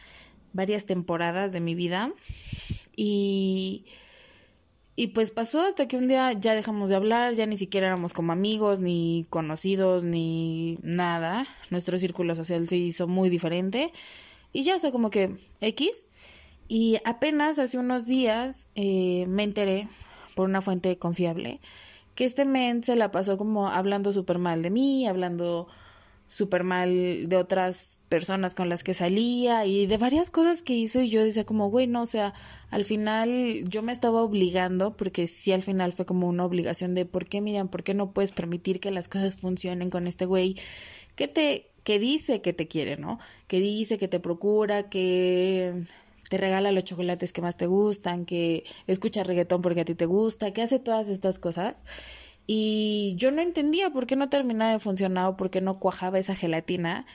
varias 0.53 0.85
temporadas 0.85 1.51
de 1.51 1.59
mi 1.59 1.75
vida. 1.75 2.13
Y, 2.95 3.85
y 4.95 5.07
pues 5.07 5.31
pasó 5.31 5.61
hasta 5.61 5.89
que 5.89 5.97
un 5.97 6.07
día 6.07 6.31
ya 6.31 6.55
dejamos 6.55 6.89
de 6.89 6.95
hablar, 6.95 7.33
ya 7.33 7.45
ni 7.45 7.57
siquiera 7.57 7.87
éramos 7.87 8.13
como 8.13 8.31
amigos, 8.31 8.79
ni 8.79 9.25
conocidos, 9.29 10.05
ni 10.05 10.79
nada. 10.81 11.45
Nuestro 11.71 11.99
círculo 11.99 12.35
social 12.35 12.67
se 12.69 12.77
hizo 12.77 13.05
muy 13.05 13.29
diferente. 13.29 13.91
Y 14.53 14.63
ya, 14.63 14.75
o 14.75 14.79
sea, 14.79 14.91
como 14.91 15.09
que 15.09 15.35
X. 15.61 16.07
Y 16.67 16.97
apenas 17.05 17.59
hace 17.59 17.77
unos 17.77 18.05
días 18.05 18.69
eh, 18.75 19.25
me 19.27 19.43
enteré 19.43 19.87
por 20.35 20.49
una 20.49 20.61
fuente 20.61 20.97
confiable 20.97 21.59
que 22.17 22.25
este 22.25 22.45
men 22.45 22.83
se 22.83 22.95
la 22.95 23.11
pasó 23.11 23.37
como 23.37 23.69
hablando 23.69 24.11
súper 24.11 24.39
mal 24.39 24.63
de 24.63 24.71
mí, 24.71 25.07
hablando 25.07 25.67
súper 26.27 26.63
mal 26.63 27.29
de 27.29 27.37
otras 27.37 27.99
personas 28.09 28.55
con 28.55 28.69
las 28.69 28.83
que 28.83 28.95
salía 28.95 29.67
y 29.67 29.85
de 29.85 29.97
varias 29.97 30.31
cosas 30.31 30.63
que 30.63 30.73
hizo 30.73 30.99
y 30.99 31.09
yo 31.09 31.23
decía 31.23 31.45
como, 31.45 31.69
güey, 31.69 31.85
no, 31.85 32.01
o 32.01 32.05
sea, 32.07 32.33
al 32.71 32.85
final 32.85 33.63
yo 33.69 33.83
me 33.83 33.91
estaba 33.91 34.23
obligando, 34.23 34.97
porque 34.97 35.27
sí 35.27 35.51
al 35.51 35.61
final 35.61 35.93
fue 35.93 36.07
como 36.07 36.27
una 36.27 36.43
obligación 36.43 36.95
de, 36.95 37.05
¿por 37.05 37.25
qué, 37.25 37.39
Miriam, 37.39 37.67
por 37.67 37.83
qué 37.83 37.93
no 37.93 38.11
puedes 38.11 38.31
permitir 38.31 38.79
que 38.79 38.89
las 38.89 39.09
cosas 39.09 39.37
funcionen 39.37 39.91
con 39.91 40.07
este 40.07 40.25
güey 40.25 40.55
que 41.15 41.27
te 41.27 41.69
que 41.87 41.99
dice 41.99 42.41
que 42.41 42.51
te 42.51 42.67
quiere, 42.67 42.97
¿no? 42.97 43.17
Que 43.47 43.61
dice 43.61 43.97
que 43.97 44.09
te 44.09 44.19
procura, 44.19 44.89
que 44.89 45.83
te 46.29 46.37
regala 46.37 46.73
los 46.73 46.83
chocolates 46.83 47.31
que 47.31 47.41
más 47.41 47.55
te 47.55 47.65
gustan, 47.65 48.25
que 48.25 48.65
escucha 48.87 49.23
reggaetón 49.23 49.61
porque 49.61 49.79
a 49.79 49.85
ti 49.85 49.95
te 49.95 50.05
gusta, 50.05 50.51
que 50.51 50.61
hace 50.61 50.79
todas 50.79 51.07
estas 51.07 51.39
cosas. 51.39 51.79
Y 52.45 53.13
yo 53.15 53.31
no 53.31 53.41
entendía 53.41 53.89
por 53.89 54.05
qué 54.05 54.17
no 54.17 54.27
terminaba 54.27 54.73
de 54.73 54.79
funcionar 54.79 55.27
o 55.27 55.37
por 55.37 55.49
qué 55.49 55.61
no 55.61 55.79
cuajaba 55.79 56.19
esa 56.19 56.35
gelatina. 56.35 57.05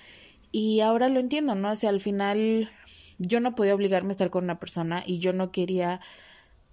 Y 0.53 0.81
ahora 0.81 1.11
lo 1.11 1.21
entiendo, 1.21 1.55
¿no? 1.55 1.73
O 1.73 1.77
sea, 1.77 1.91
al 1.91 2.01
final 2.01 2.71
yo 3.19 3.41
no 3.41 3.55
podía 3.55 3.75
obligarme 3.75 4.09
a 4.09 4.13
estar 4.13 4.31
con 4.31 4.45
una 4.45 4.59
persona 4.59 5.03
y 5.05 5.19
yo 5.19 5.33
no 5.33 5.53
quería 5.53 6.01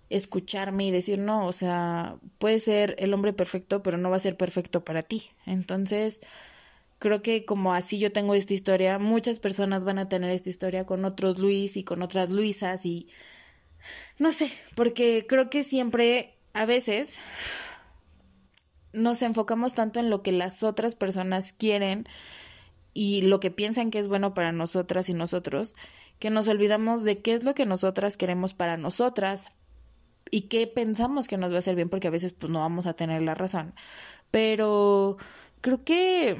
escucharme 0.10 0.86
y 0.86 0.92
decir, 0.92 1.20
no, 1.20 1.46
o 1.46 1.52
sea, 1.52 2.16
puede 2.38 2.60
ser 2.60 2.96
el 2.98 3.14
hombre 3.14 3.34
perfecto, 3.34 3.84
pero 3.84 3.98
no 3.98 4.10
va 4.10 4.16
a 4.16 4.20
ser 4.20 4.38
perfecto 4.38 4.86
para 4.86 5.04
ti. 5.04 5.24
Entonces, 5.46 6.22
creo 7.00 7.22
que 7.22 7.46
como 7.46 7.74
así 7.74 7.98
yo 7.98 8.12
tengo 8.12 8.36
esta 8.36 8.54
historia, 8.54 9.00
muchas 9.00 9.40
personas 9.40 9.86
van 9.86 10.00
a 10.00 10.10
tener 10.10 10.32
esta 10.32 10.50
historia 10.50 10.86
con 10.86 11.06
otros 11.06 11.40
Luis 11.40 11.78
y 11.78 11.84
con 11.84 12.02
otras 12.02 12.30
Luisas 12.30 12.86
y 12.86 13.08
no 14.18 14.32
sé, 14.32 14.52
porque 14.76 15.26
creo 15.28 15.50
que 15.50 15.64
siempre, 15.64 16.38
a 16.54 16.66
veces, 16.66 17.18
nos 18.92 19.22
enfocamos 19.22 19.74
tanto 19.74 20.00
en 20.00 20.10
lo 20.10 20.22
que 20.22 20.34
las 20.34 20.64
otras 20.64 20.96
personas 20.96 21.54
quieren 21.54 22.08
y 22.94 23.22
lo 23.22 23.40
que 23.40 23.52
piensan 23.52 23.92
que 23.92 24.00
es 24.00 24.08
bueno 24.08 24.34
para 24.34 24.52
nosotras 24.52 25.10
y 25.10 25.14
nosotros, 25.14 25.76
que 26.20 26.30
nos 26.30 26.48
olvidamos 26.50 27.04
de 27.04 27.22
qué 27.22 27.34
es 27.34 27.44
lo 27.46 27.54
que 27.54 27.66
nosotras 27.66 28.18
queremos 28.18 28.54
para 28.54 28.76
nosotras 28.76 29.50
y 30.32 30.42
qué 30.42 30.68
pensamos 30.68 31.28
que 31.28 31.38
nos 31.38 31.52
va 31.52 31.58
a 31.58 31.60
hacer 31.60 31.76
bien, 31.76 31.90
porque 31.90 32.10
a 32.10 32.12
veces 32.12 32.34
pues 32.34 32.52
no 32.52 32.60
vamos 32.60 32.88
a 32.88 32.94
tener 32.94 33.22
la 33.22 33.36
razón. 33.36 33.74
Pero 34.32 35.18
creo 35.62 35.84
que 35.84 36.38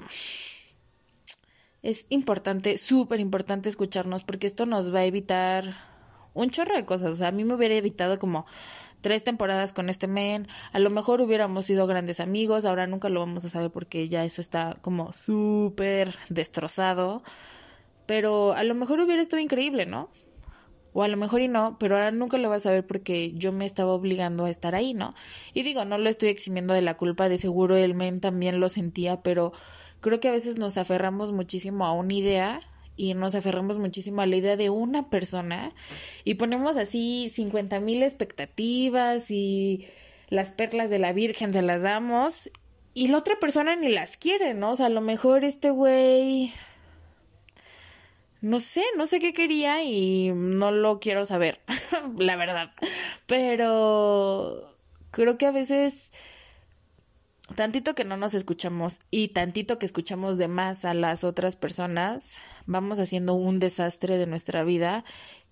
es 1.82 2.08
importante, 2.10 2.78
súper 2.78 3.20
importante 3.20 3.70
escucharnos 3.70 4.24
porque 4.24 4.48
esto 4.48 4.66
nos 4.66 4.94
va 4.94 5.00
a 5.00 5.06
evitar 5.06 5.76
un 6.34 6.50
chorro 6.50 6.76
de 6.76 6.86
cosas. 6.86 7.12
O 7.12 7.14
sea, 7.14 7.30
a 7.30 7.32
mí 7.32 7.44
me 7.44 7.56
hubiera 7.56 7.76
evitado 7.76 8.20
como 8.20 8.46
tres 9.02 9.24
temporadas 9.24 9.74
con 9.74 9.90
este 9.90 10.08
men. 10.08 10.48
A 10.72 10.80
lo 10.80 10.90
mejor 10.90 11.22
hubiéramos 11.22 11.66
sido 11.66 11.88
grandes 11.88 12.20
amigos. 12.20 12.66
Ahora 12.66 12.88
nunca 12.88 13.10
lo 13.10 13.20
vamos 13.20 13.46
a 13.46 13.50
saber 13.50 13.72
porque 13.72 14.10
ya 14.10 14.24
eso 14.26 14.42
está 14.42 14.78
como 14.82 15.14
súper 15.14 16.16
destrozado. 16.30 17.24
Pero 18.06 18.54
a 18.54 18.64
lo 18.64 18.76
mejor 18.76 19.00
hubiera 19.00 19.22
estado 19.22 19.42
increíble, 19.42 19.86
¿no? 19.86 20.10
O 20.94 21.04
a 21.04 21.08
lo 21.08 21.18
mejor 21.18 21.42
y 21.42 21.48
no, 21.48 21.78
pero 21.80 21.96
ahora 21.96 22.12
nunca 22.12 22.38
lo 22.38 22.50
vas 22.50 22.64
a 22.64 22.70
saber 22.70 22.86
porque 22.88 23.34
yo 23.34 23.52
me 23.52 23.66
estaba 23.66 23.94
obligando 23.94 24.46
a 24.46 24.50
estar 24.50 24.76
ahí, 24.76 24.94
¿no? 24.94 25.14
Y 25.54 25.64
digo, 25.64 25.86
no 25.86 25.98
lo 25.98 26.10
estoy 26.10 26.30
eximiendo 26.30 26.74
de 26.74 26.82
la 26.82 26.98
culpa, 26.98 27.30
de 27.30 27.38
seguro 27.38 27.76
el 27.76 27.94
men 27.94 28.20
también 28.20 28.60
lo 28.60 28.70
sentía, 28.70 29.22
pero 29.22 29.54
creo 30.02 30.20
que 30.20 30.30
a 30.30 30.32
veces 30.32 30.58
nos 30.58 30.78
aferramos 30.78 31.32
muchísimo 31.32 31.86
a 31.86 31.94
una 31.94 32.14
idea 32.14 32.62
y 32.96 33.14
nos 33.14 33.34
aferramos 33.34 33.78
muchísimo 33.78 34.22
a 34.22 34.26
la 34.26 34.36
idea 34.36 34.58
de 34.58 34.70
una 34.70 35.10
persona 35.10 35.74
y 36.26 36.34
ponemos 36.34 36.76
así 36.76 37.32
cincuenta 37.34 37.80
mil 37.80 38.04
expectativas 38.04 39.32
y 39.32 39.88
las 40.30 40.52
perlas 40.52 40.90
de 40.90 41.00
la 41.00 41.14
Virgen 41.14 41.54
se 41.54 41.62
las 41.62 41.82
damos 41.82 42.50
y 42.94 43.08
la 43.08 43.20
otra 43.20 43.40
persona 43.40 43.76
ni 43.76 43.90
las 43.90 44.18
quiere, 44.18 44.54
¿no? 44.54 44.72
O 44.72 44.76
sea, 44.76 44.88
a 44.88 44.90
lo 44.90 45.02
mejor 45.02 45.46
este 45.46 45.70
güey 45.70 46.52
no 48.42 48.60
sé, 48.60 48.84
no 48.98 49.06
sé 49.06 49.20
qué 49.20 49.34
quería 49.34 49.84
y 49.84 50.32
no 50.34 50.72
lo 50.72 51.00
quiero 51.00 51.26
saber, 51.26 51.60
la 52.18 52.36
verdad. 52.36 52.72
Pero 53.28 54.76
creo 55.12 55.38
que 55.38 55.46
a 55.46 55.52
veces 55.52 56.12
tantito 57.56 57.96
que 57.96 58.06
no 58.06 58.16
nos 58.16 58.34
escuchamos 58.34 59.00
y 59.12 59.30
tantito 59.30 59.80
que 59.80 59.86
escuchamos 59.86 60.38
de 60.38 60.48
más 60.48 60.86
a 60.86 60.94
las 60.94 61.24
otras 61.24 61.56
personas, 61.56 62.40
vamos 62.66 63.00
haciendo 63.00 63.34
un 63.34 63.60
desastre 63.60 64.18
de 64.18 64.28
nuestra 64.28 64.64
vida 64.64 65.04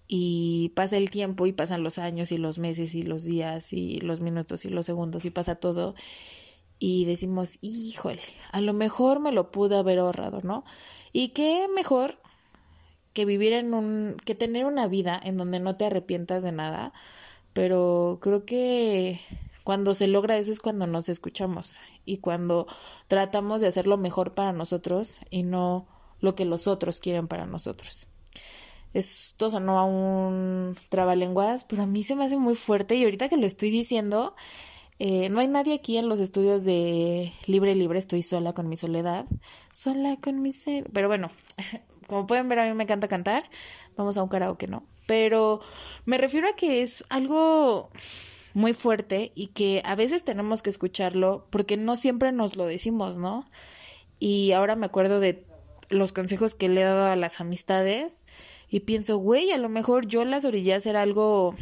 y 0.08 0.70
pasa 0.75 0.98
el 0.98 1.10
tiempo 1.10 1.48
y 1.48 1.51
pasan 1.51 1.84
los 1.84 1.98
años 1.98 2.32
y 2.32 2.38
los 2.38 2.60
meses 2.60 2.96
y 2.96 3.01
los 3.03 3.25
días 3.25 3.74
y 3.74 4.00
los 4.00 4.22
minutos 4.22 4.63
y 4.63 4.70
los 4.70 4.86
segundos 4.86 5.25
y 5.25 5.32
pasa 5.32 5.56
todo 5.56 5.96
y 6.79 7.06
decimos, 7.06 7.58
híjole, 7.62 8.22
a 8.51 8.62
lo 8.62 8.74
mejor 8.74 9.20
me 9.20 9.32
lo 9.32 9.51
pude 9.51 9.75
haber 9.75 10.00
ahorrado, 10.00 10.41
¿no? 10.44 10.63
Y 11.12 11.29
qué 11.29 11.67
mejor 11.74 12.20
que 13.18 13.26
vivir 13.26 13.54
en 13.54 13.74
un, 13.74 14.16
que 14.26 14.36
tener 14.36 14.64
una 14.66 14.86
vida 14.86 15.20
en 15.24 15.38
donde 15.38 15.60
no 15.60 15.74
te 15.74 15.88
arrepientas 15.88 16.44
de 16.44 16.52
nada, 16.52 16.94
pero 17.52 18.20
creo 18.22 18.46
que 18.46 19.20
cuando 19.64 19.96
se 19.96 20.06
logra 20.06 20.38
eso 20.38 20.52
es 20.52 20.60
cuando 20.60 20.86
nos 20.86 21.10
escuchamos 21.10 21.80
y 22.06 22.18
cuando 22.18 22.68
tratamos 23.08 23.60
de 23.60 23.66
hacer 23.66 23.88
lo 23.88 23.98
mejor 23.98 24.36
para 24.36 24.54
nosotros 24.54 25.20
y 25.32 25.42
no 25.42 25.88
lo 26.22 26.36
que 26.36 26.46
los 26.46 26.68
otros 26.68 27.00
quieren 27.00 27.28
para 27.28 27.46
nosotros. 27.46 28.08
Esto 28.94 29.50
sonó 29.50 29.80
a 29.80 29.86
un 29.86 30.76
trabalenguas, 30.90 31.64
pero 31.64 31.82
a 31.82 31.88
mí 31.88 32.04
se 32.04 32.16
me 32.16 32.24
hace 32.24 32.38
muy 32.38 32.54
fuerte 32.54 32.94
y 32.94 33.04
ahorita 33.04 33.30
que 33.30 33.38
lo 33.38 33.48
estoy 33.48 33.72
diciendo, 33.72 34.36
eh, 35.00 35.30
no 35.30 35.40
hay 35.40 35.48
nadie 35.48 35.74
aquí 35.74 35.98
en 35.98 36.08
los 36.08 36.20
estudios 36.20 36.66
de 36.66 37.34
Libre 37.48 37.74
Libre, 37.74 37.98
estoy 37.98 38.22
sola 38.22 38.54
con 38.54 38.70
mi 38.70 38.78
soledad, 38.78 39.26
sola 39.72 40.18
con 40.18 40.44
mi... 40.44 40.52
Pero 40.94 41.08
bueno, 41.08 41.32
como 42.08 42.26
pueden 42.26 42.50
ver 42.50 42.60
a 42.60 42.66
mí 42.66 42.74
me 42.74 42.84
encanta 42.84 43.08
cantar, 43.08 43.44
vamos 43.96 44.18
a 44.18 44.24
un 44.24 44.30
karaoke, 44.30 44.68
¿no? 44.68 44.84
Pero 45.06 45.62
me 46.06 46.18
refiero 46.18 46.48
a 46.48 46.56
que 46.56 46.82
es 46.82 47.06
algo 47.10 47.90
muy 48.54 48.74
fuerte 48.74 49.32
y 49.36 49.48
que 49.48 49.82
a 49.86 49.96
veces 49.96 50.24
tenemos 50.24 50.64
que 50.64 50.70
escucharlo 50.70 51.46
porque 51.52 51.78
no 51.78 51.96
siempre 51.96 52.32
nos 52.32 52.56
lo 52.56 52.66
decimos, 52.66 53.18
¿no? 53.18 53.48
Y 54.20 54.54
ahora 54.54 54.76
me 54.76 54.88
acuerdo 54.88 55.20
de 55.20 55.46
los 55.90 56.12
consejos 56.12 56.56
que 56.56 56.70
le 56.70 56.82
he 56.82 56.84
dado 56.84 57.06
a 57.06 57.16
las 57.16 57.40
amistades 57.40 58.24
y 58.70 58.82
pienso, 58.82 59.18
güey, 59.18 59.52
a 59.52 59.58
lo 59.58 59.70
mejor 59.70 60.08
yo 60.08 60.26
las 60.26 60.44
orillas 60.44 60.86
era 60.86 61.02
algo 61.02 61.56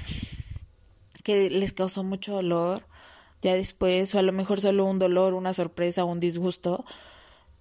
que 1.24 1.50
les 1.50 1.74
causó 1.74 2.04
mucho 2.04 2.34
dolor 2.34 2.86
ya 3.42 3.54
después 3.54 4.16
o 4.16 4.20
a 4.20 4.24
lo 4.24 4.32
mejor 4.32 4.60
solo 4.60 4.86
un 4.86 4.98
dolor, 4.98 5.34
una 5.34 5.54
sorpresa, 5.54 6.04
un 6.04 6.20
disgusto, 6.20 6.86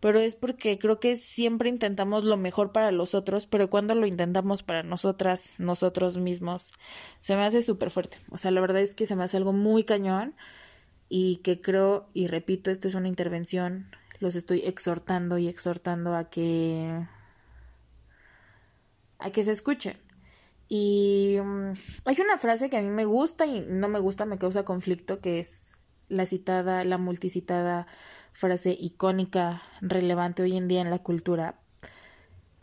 pero 0.04 0.18
es 0.18 0.34
porque 0.34 0.78
creo 0.78 1.00
que 1.00 1.16
siempre 1.16 1.70
intentamos 1.70 2.24
lo 2.24 2.36
mejor 2.36 2.72
para 2.72 2.92
los 2.92 3.14
otros, 3.14 3.46
pero 3.46 3.70
cuando 3.70 3.94
lo 3.94 4.06
intentamos 4.06 4.62
para 4.62 4.82
nosotras, 4.82 5.54
nosotros 5.58 6.18
mismos, 6.18 6.74
se 7.20 7.34
me 7.36 7.42
hace 7.42 7.62
súper 7.62 7.90
fuerte. 7.90 8.18
O 8.28 8.36
sea, 8.36 8.50
la 8.50 8.60
verdad 8.60 8.82
es 8.82 8.92
que 8.92 9.06
se 9.06 9.16
me 9.16 9.24
hace 9.24 9.38
algo 9.38 9.54
muy 9.54 9.84
cañón 9.84 10.34
y 11.08 11.36
que 11.38 11.62
creo, 11.62 12.06
y 12.12 12.26
repito, 12.26 12.70
esto 12.70 12.86
es 12.86 12.94
una 12.94 13.08
intervención, 13.08 13.86
los 14.20 14.36
estoy 14.36 14.60
exhortando 14.66 15.38
y 15.38 15.48
exhortando 15.48 16.14
a 16.14 16.28
que 16.28 17.08
a 19.18 19.30
que 19.30 19.42
se 19.42 19.52
escuchen. 19.52 19.96
Y 20.68 21.38
mm, 21.42 21.72
hay 22.04 22.16
una 22.20 22.36
frase 22.36 22.68
que 22.68 22.76
a 22.76 22.82
mí 22.82 22.90
me 22.90 23.06
gusta 23.06 23.46
y 23.46 23.64
no 23.66 23.88
me 23.88 24.00
gusta, 24.00 24.26
me 24.26 24.36
causa 24.36 24.66
conflicto, 24.66 25.22
que 25.22 25.38
es 25.38 25.70
la 26.10 26.26
citada, 26.26 26.84
la 26.84 26.98
multicitada 26.98 27.86
frase 28.34 28.76
icónica, 28.78 29.62
relevante 29.80 30.42
hoy 30.42 30.56
en 30.56 30.68
día 30.68 30.82
en 30.82 30.90
la 30.90 30.98
cultura. 30.98 31.60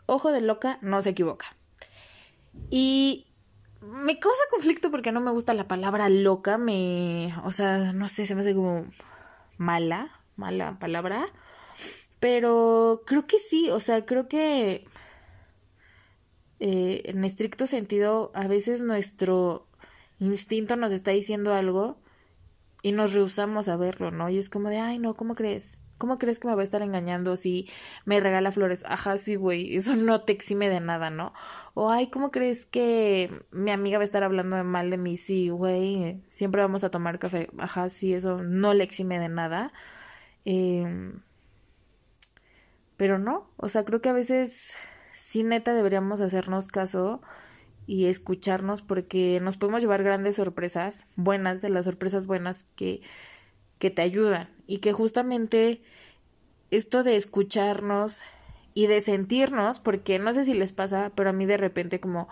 Ojo 0.06 0.30
de 0.30 0.42
loca 0.42 0.78
no 0.82 1.02
se 1.02 1.10
equivoca. 1.10 1.46
Y 2.70 3.26
me 3.80 4.20
causa 4.20 4.42
conflicto 4.50 4.90
porque 4.90 5.10
no 5.10 5.20
me 5.20 5.32
gusta 5.32 5.54
la 5.54 5.66
palabra 5.66 6.08
loca, 6.08 6.58
me, 6.58 7.34
o 7.44 7.50
sea, 7.50 7.92
no 7.92 8.06
sé, 8.06 8.26
se 8.26 8.34
me 8.34 8.42
hace 8.42 8.54
como 8.54 8.84
mala, 9.56 10.10
mala 10.36 10.78
palabra, 10.78 11.26
Pero 12.20 13.02
creo 13.06 13.26
que 13.26 13.38
sí, 13.38 13.70
o 13.70 13.80
sea, 13.80 14.06
creo 14.06 14.28
que 14.28 14.84
eh, 16.60 17.02
en 17.06 17.24
estricto 17.24 17.66
sentido, 17.66 18.30
a 18.34 18.46
veces 18.46 18.82
nuestro 18.82 19.66
instinto 20.20 20.76
nos 20.76 20.92
está 20.92 21.10
diciendo 21.10 21.54
algo 21.54 22.01
y 22.82 22.92
nos 22.92 23.14
rehusamos 23.14 23.68
a 23.68 23.76
verlo, 23.76 24.10
¿no? 24.10 24.28
Y 24.28 24.38
es 24.38 24.50
como 24.50 24.68
de, 24.68 24.78
ay, 24.78 24.98
no, 24.98 25.14
¿cómo 25.14 25.34
crees? 25.34 25.80
¿Cómo 25.98 26.18
crees 26.18 26.40
que 26.40 26.48
me 26.48 26.54
va 26.54 26.62
a 26.62 26.64
estar 26.64 26.82
engañando 26.82 27.36
si 27.36 27.68
me 28.04 28.18
regala 28.18 28.50
flores? 28.50 28.84
Ajá, 28.88 29.16
sí, 29.18 29.36
güey, 29.36 29.76
eso 29.76 29.94
no 29.96 30.22
te 30.22 30.32
exime 30.32 30.68
de 30.68 30.80
nada, 30.80 31.10
¿no? 31.10 31.32
O, 31.74 31.90
ay, 31.90 32.08
¿cómo 32.10 32.32
crees 32.32 32.66
que 32.66 33.30
mi 33.52 33.70
amiga 33.70 33.98
va 33.98 34.02
a 34.02 34.04
estar 34.04 34.24
hablando 34.24 34.62
mal 34.64 34.90
de 34.90 34.98
mí? 34.98 35.16
Sí, 35.16 35.48
güey, 35.50 36.22
siempre 36.26 36.62
vamos 36.62 36.82
a 36.82 36.90
tomar 36.90 37.18
café. 37.20 37.50
Ajá, 37.58 37.88
sí, 37.88 38.14
eso 38.14 38.38
no 38.42 38.74
le 38.74 38.84
exime 38.84 39.20
de 39.20 39.28
nada. 39.28 39.72
Eh, 40.44 41.12
pero 42.96 43.18
no, 43.18 43.50
o 43.56 43.68
sea, 43.68 43.84
creo 43.84 44.00
que 44.00 44.08
a 44.08 44.12
veces 44.12 44.74
sí 45.14 45.42
neta 45.44 45.74
deberíamos 45.74 46.20
hacernos 46.20 46.68
caso 46.68 47.22
y 47.86 48.06
escucharnos 48.06 48.82
porque 48.82 49.38
nos 49.42 49.56
podemos 49.56 49.82
llevar 49.82 50.02
grandes 50.02 50.36
sorpresas, 50.36 51.06
buenas, 51.16 51.60
de 51.60 51.68
las 51.68 51.84
sorpresas 51.84 52.26
buenas 52.26 52.64
que, 52.76 53.02
que 53.78 53.90
te 53.90 54.02
ayudan. 54.02 54.48
Y 54.66 54.78
que 54.78 54.92
justamente 54.92 55.82
esto 56.70 57.02
de 57.02 57.16
escucharnos 57.16 58.22
y 58.74 58.86
de 58.86 59.00
sentirnos, 59.00 59.78
porque 59.78 60.18
no 60.18 60.32
sé 60.32 60.44
si 60.44 60.54
les 60.54 60.72
pasa, 60.72 61.12
pero 61.14 61.30
a 61.30 61.32
mí 61.32 61.44
de 61.46 61.58
repente 61.58 62.00
como, 62.00 62.28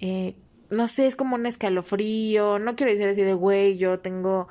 eh, 0.00 0.36
no 0.70 0.86
sé, 0.88 1.06
es 1.06 1.16
como 1.16 1.34
un 1.34 1.46
escalofrío, 1.46 2.58
no 2.58 2.76
quiero 2.76 2.92
decir 2.92 3.08
así 3.08 3.22
de, 3.22 3.34
güey, 3.34 3.78
yo 3.78 3.98
tengo 4.00 4.48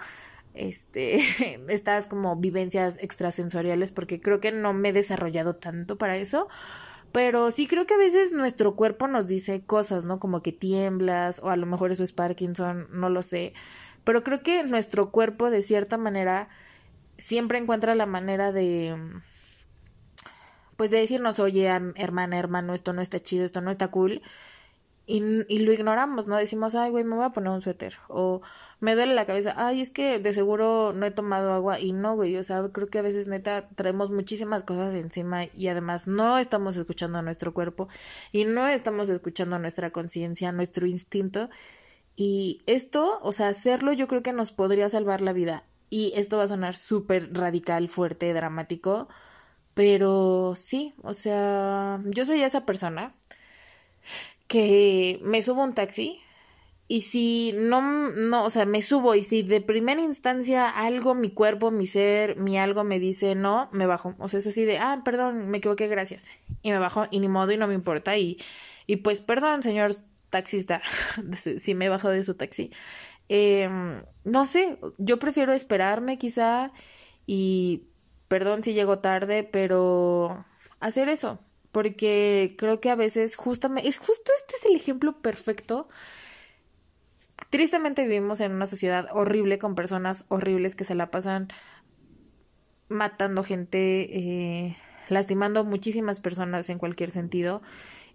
este 0.53 1.19
estas 1.69 2.07
como 2.07 2.35
vivencias 2.35 2.97
extrasensoriales 3.01 3.91
porque 3.91 4.19
creo 4.19 4.41
que 4.41 4.51
no 4.51 4.73
me 4.73 4.89
he 4.89 4.93
desarrollado 4.93 5.55
tanto 5.55 5.97
para 5.97 6.17
eso, 6.17 6.47
pero 7.11 7.51
sí 7.51 7.67
creo 7.67 7.85
que 7.85 7.93
a 7.93 7.97
veces 7.97 8.31
nuestro 8.31 8.75
cuerpo 8.75 9.07
nos 9.07 9.27
dice 9.27 9.61
cosas, 9.65 10.05
¿no? 10.05 10.19
Como 10.19 10.41
que 10.41 10.51
tiemblas 10.51 11.39
o 11.39 11.49
a 11.49 11.55
lo 11.57 11.65
mejor 11.65 11.91
eso 11.91 12.03
es 12.03 12.13
Parkinson, 12.13 12.87
no 12.91 13.09
lo 13.09 13.21
sé. 13.21 13.53
Pero 14.03 14.23
creo 14.23 14.41
que 14.43 14.63
nuestro 14.63 15.11
cuerpo 15.11 15.49
de 15.49 15.61
cierta 15.61 15.97
manera 15.97 16.49
siempre 17.17 17.57
encuentra 17.57 17.95
la 17.95 18.05
manera 18.05 18.51
de 18.51 18.95
pues 20.77 20.89
de 20.89 20.97
decirnos, 20.97 21.39
oye, 21.39 21.67
hermana, 21.95 22.39
hermano, 22.39 22.73
esto 22.73 22.91
no 22.91 23.03
está 23.03 23.19
chido, 23.19 23.45
esto 23.45 23.61
no 23.61 23.69
está 23.69 23.89
cool. 23.89 24.23
Y, 25.07 25.21
y 25.53 25.59
lo 25.59 25.73
ignoramos, 25.73 26.27
¿no? 26.27 26.37
Decimos, 26.37 26.75
ay, 26.75 26.91
güey, 26.91 27.03
me 27.03 27.15
voy 27.15 27.25
a 27.25 27.31
poner 27.31 27.51
un 27.51 27.61
suéter. 27.61 27.97
O 28.07 28.41
me 28.79 28.95
duele 28.95 29.13
la 29.13 29.25
cabeza, 29.25 29.53
ay, 29.57 29.81
es 29.81 29.91
que 29.91 30.19
de 30.19 30.33
seguro 30.33 30.93
no 30.93 31.05
he 31.05 31.11
tomado 31.11 31.53
agua. 31.53 31.79
Y 31.79 31.93
no, 31.93 32.15
güey, 32.15 32.37
o 32.37 32.43
sea, 32.43 32.67
creo 32.71 32.87
que 32.89 32.99
a 32.99 33.01
veces 33.03 33.27
neta 33.27 33.69
traemos 33.75 34.09
muchísimas 34.11 34.63
cosas 34.63 34.95
encima 34.95 35.45
y 35.45 35.67
además 35.67 36.07
no 36.07 36.37
estamos 36.37 36.75
escuchando 36.77 37.19
a 37.19 37.21
nuestro 37.21 37.53
cuerpo 37.53 37.87
y 38.31 38.45
no 38.45 38.67
estamos 38.67 39.09
escuchando 39.09 39.55
a 39.55 39.59
nuestra 39.59 39.91
conciencia, 39.91 40.51
nuestro 40.51 40.87
instinto. 40.87 41.49
Y 42.15 42.61
esto, 42.65 43.19
o 43.21 43.31
sea, 43.31 43.49
hacerlo 43.49 43.93
yo 43.93 44.07
creo 44.07 44.23
que 44.23 44.33
nos 44.33 44.51
podría 44.51 44.89
salvar 44.89 45.21
la 45.21 45.33
vida. 45.33 45.63
Y 45.89 46.13
esto 46.15 46.37
va 46.37 46.43
a 46.43 46.47
sonar 46.47 46.75
súper 46.75 47.33
radical, 47.33 47.89
fuerte, 47.89 48.33
dramático. 48.33 49.07
Pero 49.73 50.53
sí, 50.55 50.93
o 51.03 51.13
sea, 51.13 52.01
yo 52.05 52.25
soy 52.25 52.41
esa 52.41 52.65
persona 52.65 53.13
que 54.51 55.17
me 55.21 55.41
subo 55.41 55.63
un 55.63 55.73
taxi 55.73 56.19
y 56.89 57.01
si 57.03 57.53
no, 57.55 57.81
no, 57.81 58.43
o 58.43 58.49
sea, 58.49 58.65
me 58.65 58.81
subo 58.81 59.15
y 59.15 59.23
si 59.23 59.43
de 59.43 59.61
primera 59.61 60.01
instancia 60.01 60.69
algo, 60.69 61.15
mi 61.15 61.29
cuerpo, 61.29 61.71
mi 61.71 61.85
ser, 61.85 62.35
mi 62.35 62.59
algo 62.59 62.83
me 62.83 62.99
dice 62.99 63.33
no, 63.33 63.69
me 63.71 63.85
bajo. 63.85 64.13
O 64.19 64.27
sea, 64.27 64.39
es 64.39 64.47
así 64.47 64.65
de, 64.65 64.77
ah, 64.77 65.03
perdón, 65.05 65.47
me 65.47 65.59
equivoqué, 65.59 65.87
gracias. 65.87 66.31
Y 66.63 66.71
me 66.71 66.79
bajo 66.79 67.05
y 67.11 67.21
ni 67.21 67.29
modo 67.29 67.53
y 67.53 67.57
no 67.57 67.65
me 67.67 67.75
importa. 67.75 68.17
Y, 68.17 68.41
y 68.87 68.97
pues, 68.97 69.21
perdón, 69.21 69.63
señor 69.63 69.91
taxista, 70.29 70.81
si 71.57 71.73
me 71.73 71.87
bajo 71.87 72.09
de 72.09 72.21
su 72.23 72.33
taxi. 72.33 72.71
Eh, 73.29 73.69
no 74.25 74.43
sé, 74.43 74.77
yo 74.97 75.17
prefiero 75.17 75.53
esperarme 75.53 76.17
quizá 76.17 76.73
y 77.25 77.83
perdón 78.27 78.63
si 78.63 78.73
llego 78.73 78.99
tarde, 78.99 79.45
pero 79.49 80.43
hacer 80.81 81.07
eso, 81.07 81.39
porque 81.71 82.55
creo 82.57 82.79
que 82.79 82.89
a 82.89 82.95
veces 82.95 83.35
justamente, 83.35 83.87
es 83.87 83.97
justo 83.97 84.31
este 84.39 84.55
es 84.57 84.65
el 84.65 84.75
ejemplo 84.75 85.19
perfecto. 85.21 85.87
Tristemente 87.49 88.03
vivimos 88.03 88.41
en 88.41 88.51
una 88.51 88.65
sociedad 88.65 89.07
horrible 89.13 89.59
con 89.59 89.75
personas 89.75 90.25
horribles 90.27 90.75
que 90.75 90.83
se 90.83 90.95
la 90.95 91.11
pasan 91.11 91.49
matando 92.89 93.43
gente, 93.43 94.17
eh, 94.17 94.77
lastimando 95.09 95.63
muchísimas 95.63 96.19
personas 96.19 96.69
en 96.69 96.77
cualquier 96.77 97.09
sentido. 97.09 97.61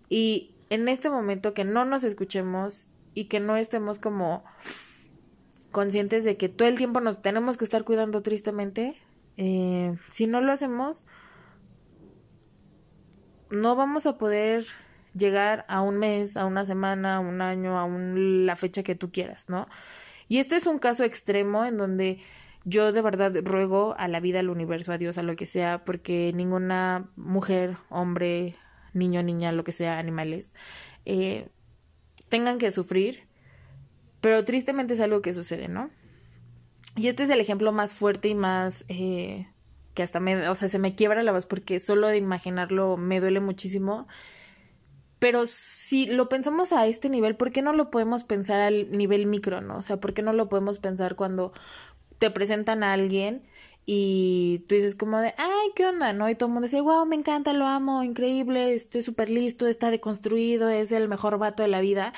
Y 0.09 0.55
en 0.71 0.89
este 0.89 1.11
momento 1.11 1.55
que 1.55 1.65
no 1.65 1.85
nos 1.85 2.05
escuchemos 2.05 2.89
y 3.15 3.25
que 3.25 3.41
no 3.41 3.57
estemos 3.57 3.99
como 3.99 4.45
conscientes 5.73 6.25
de 6.25 6.37
que 6.37 6.49
todo 6.49 6.69
el 6.69 6.77
tiempo 6.77 7.01
nos 7.01 7.21
tenemos 7.23 7.57
que 7.57 7.65
estar 7.65 7.85
cuidando 7.85 8.23
tristemente, 8.23 8.95
eh, 9.37 9.95
si 10.11 10.27
no 10.27 10.41
lo 10.41 10.53
hacemos, 10.53 11.07
no 13.51 13.77
vamos 13.77 14.07
a 14.07 14.19
poder 14.19 14.67
llegar 15.15 15.65
a 15.69 15.81
un 15.81 15.99
mes, 15.99 16.37
a 16.37 16.45
una 16.47 16.67
semana, 16.67 17.17
a 17.17 17.21
un 17.21 17.41
año, 17.41 17.79
a 17.79 17.85
un, 17.85 18.47
la 18.47 18.57
fecha 18.57 18.83
que 18.83 18.95
tú 18.95 19.11
quieras, 19.11 19.49
¿no? 19.49 19.67
Y 20.29 20.39
este 20.39 20.57
es 20.57 20.67
un 20.67 20.79
caso 20.79 21.05
extremo 21.05 21.65
en 21.65 21.79
donde 21.79 22.19
yo 22.65 22.93
de 22.93 23.01
verdad 23.01 23.33
ruego 23.45 23.95
a 23.97 24.09
la 24.09 24.21
vida, 24.21 24.41
al 24.41 24.51
universo, 24.51 24.93
a 24.93 24.99
Dios, 24.99 25.19
a 25.19 25.23
lo 25.23 25.37
que 25.37 25.47
sea, 25.47 25.85
porque 25.85 26.33
ninguna 26.35 27.09
mujer, 27.17 27.77
hombre, 27.89 28.57
niño, 28.93 29.23
niña, 29.23 29.53
lo 29.53 29.65
que 29.65 29.73
sea, 29.73 29.99
animales, 29.99 30.55
eh, 31.05 31.49
tengan 32.29 32.59
que 32.59 32.73
sufrir, 32.73 33.21
pero 34.21 34.45
tristemente 34.45 34.95
es 34.95 35.01
algo 35.01 35.23
que 35.23 35.33
sucede, 35.33 35.69
¿no? 35.69 35.91
Y 36.97 37.09
este 37.09 37.23
es 37.23 37.31
el 37.31 37.41
ejemplo 37.41 37.73
más 37.73 37.95
fuerte 37.95 38.29
y 38.29 38.35
más 38.35 38.85
eh, 38.89 39.47
que 39.97 40.05
hasta 40.05 40.21
me, 40.21 40.49
o 40.49 40.55
sea, 40.55 40.69
se 40.69 40.79
me 40.79 40.95
quiebra 40.95 41.25
la 41.25 41.33
voz 41.33 41.47
porque 41.47 41.81
solo 41.81 42.09
de 42.09 42.19
imaginarlo 42.19 42.97
me 42.97 43.19
duele 43.19 43.41
muchísimo. 43.41 44.07
Pero 45.19 45.47
si 45.47 46.07
lo 46.07 46.29
pensamos 46.29 46.73
a 46.73 46.87
este 46.87 47.09
nivel, 47.09 47.37
¿por 47.37 47.51
qué 47.51 47.63
no 47.63 47.73
lo 47.73 47.91
podemos 47.91 48.23
pensar 48.23 48.61
al 48.61 48.93
nivel 48.93 49.27
micro, 49.27 49.63
no? 49.63 49.79
O 49.79 49.83
sea, 49.83 49.99
¿por 49.99 50.13
qué 50.15 50.23
no 50.23 50.35
lo 50.35 50.49
podemos 50.51 50.79
pensar 50.79 51.17
cuando 51.17 51.53
te 52.19 52.31
presentan 52.31 52.85
a 52.85 52.93
alguien 52.93 53.43
y 53.87 54.65
tú 54.69 54.75
dices 54.75 54.97
como 54.97 55.19
de, 55.19 55.35
ay, 55.39 55.71
¿qué 55.75 55.87
onda? 55.87 56.13
¿No? 56.13 56.29
Y 56.29 56.35
todo 56.35 56.49
el 56.49 56.53
mundo 56.53 56.67
dice, 56.67 56.81
wow, 56.83 57.07
me 57.07 57.17
encanta, 57.17 57.55
lo 57.55 57.65
amo, 57.67 58.03
increíble, 58.03 58.75
estoy 58.75 59.01
súper 59.01 59.31
listo, 59.31 59.67
está 59.67 59.91
deconstruido, 59.91 60.69
es 60.69 60.93
el 60.93 61.09
mejor 61.09 61.39
vato 61.39 61.63
de 61.63 61.69
la 61.71 61.81
vida. 61.81 62.13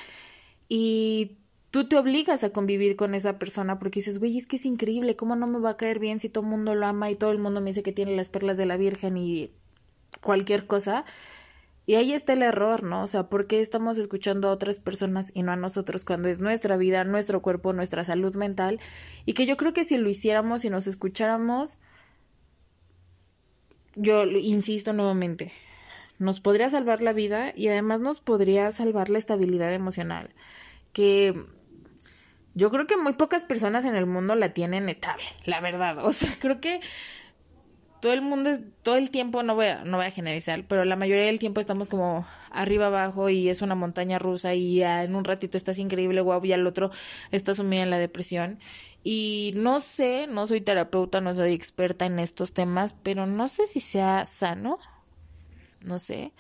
Y 0.68 1.38
tú 1.70 1.88
te 1.88 1.96
obligas 1.96 2.44
a 2.44 2.50
convivir 2.50 2.96
con 2.96 3.14
esa 3.14 3.38
persona 3.38 3.78
porque 3.78 4.00
dices, 4.00 4.18
güey, 4.18 4.38
es 4.38 4.46
que 4.46 4.56
es 4.56 4.64
increíble, 4.64 5.16
¿cómo 5.16 5.36
no 5.36 5.46
me 5.46 5.58
va 5.58 5.70
a 5.70 5.76
caer 5.76 5.98
bien 5.98 6.20
si 6.20 6.28
todo 6.28 6.44
el 6.44 6.50
mundo 6.50 6.74
lo 6.74 6.86
ama 6.86 7.10
y 7.10 7.14
todo 7.14 7.30
el 7.30 7.38
mundo 7.38 7.60
me 7.60 7.70
dice 7.70 7.82
que 7.82 7.92
tiene 7.92 8.16
las 8.16 8.30
perlas 8.30 8.56
de 8.56 8.66
la 8.66 8.76
Virgen 8.76 9.16
y 9.16 9.50
cualquier 10.22 10.66
cosa? 10.66 11.04
Y 11.88 11.94
ahí 11.94 12.12
está 12.12 12.34
el 12.34 12.42
error, 12.42 12.82
¿no? 12.82 13.02
O 13.02 13.06
sea, 13.06 13.30
¿por 13.30 13.46
qué 13.46 13.62
estamos 13.62 13.96
escuchando 13.96 14.48
a 14.48 14.52
otras 14.52 14.78
personas 14.78 15.30
y 15.34 15.42
no 15.42 15.52
a 15.52 15.56
nosotros 15.56 16.04
cuando 16.04 16.28
es 16.28 16.38
nuestra 16.38 16.76
vida, 16.76 17.02
nuestro 17.04 17.40
cuerpo, 17.40 17.72
nuestra 17.72 18.04
salud 18.04 18.36
mental? 18.36 18.78
Y 19.24 19.32
que 19.32 19.46
yo 19.46 19.56
creo 19.56 19.72
que 19.72 19.84
si 19.84 19.96
lo 19.96 20.10
hiciéramos 20.10 20.66
y 20.66 20.70
nos 20.70 20.86
escucháramos, 20.86 21.78
yo 23.96 24.24
insisto 24.24 24.92
nuevamente, 24.92 25.50
nos 26.18 26.40
podría 26.40 26.68
salvar 26.68 27.00
la 27.00 27.14
vida 27.14 27.54
y 27.56 27.68
además 27.68 28.00
nos 28.00 28.20
podría 28.20 28.70
salvar 28.70 29.08
la 29.08 29.18
estabilidad 29.18 29.72
emocional. 29.72 30.28
Que 30.92 31.32
yo 32.58 32.72
creo 32.72 32.88
que 32.88 32.96
muy 32.96 33.12
pocas 33.12 33.44
personas 33.44 33.84
en 33.84 33.94
el 33.94 34.04
mundo 34.04 34.34
la 34.34 34.52
tienen 34.52 34.88
estable, 34.88 35.22
la 35.44 35.60
verdad. 35.60 36.04
O 36.04 36.10
sea, 36.10 36.28
creo 36.40 36.60
que 36.60 36.80
todo 38.00 38.12
el 38.12 38.20
mundo, 38.20 38.50
todo 38.82 38.96
el 38.96 39.10
tiempo, 39.10 39.44
no 39.44 39.54
voy, 39.54 39.66
a, 39.66 39.84
no 39.84 39.96
voy 39.96 40.06
a 40.06 40.10
generalizar, 40.10 40.64
pero 40.66 40.84
la 40.84 40.96
mayoría 40.96 41.26
del 41.26 41.38
tiempo 41.38 41.60
estamos 41.60 41.88
como 41.88 42.26
arriba 42.50 42.86
abajo 42.88 43.28
y 43.28 43.48
es 43.48 43.62
una 43.62 43.76
montaña 43.76 44.18
rusa 44.18 44.54
y 44.54 44.82
en 44.82 45.14
un 45.14 45.24
ratito 45.24 45.56
estás 45.56 45.78
increíble, 45.78 46.20
guau, 46.20 46.44
y 46.44 46.52
al 46.52 46.66
otro 46.66 46.90
estás 47.30 47.58
sumida 47.58 47.84
en 47.84 47.90
la 47.90 47.98
depresión. 47.98 48.58
Y 49.04 49.52
no 49.54 49.78
sé, 49.78 50.26
no 50.26 50.48
soy 50.48 50.60
terapeuta, 50.60 51.20
no 51.20 51.36
soy 51.36 51.52
experta 51.52 52.06
en 52.06 52.18
estos 52.18 52.52
temas, 52.54 52.92
pero 53.04 53.26
no 53.26 53.46
sé 53.46 53.68
si 53.68 53.78
sea 53.78 54.24
sano 54.24 54.78
no 55.84 55.98
sé. 55.98 56.32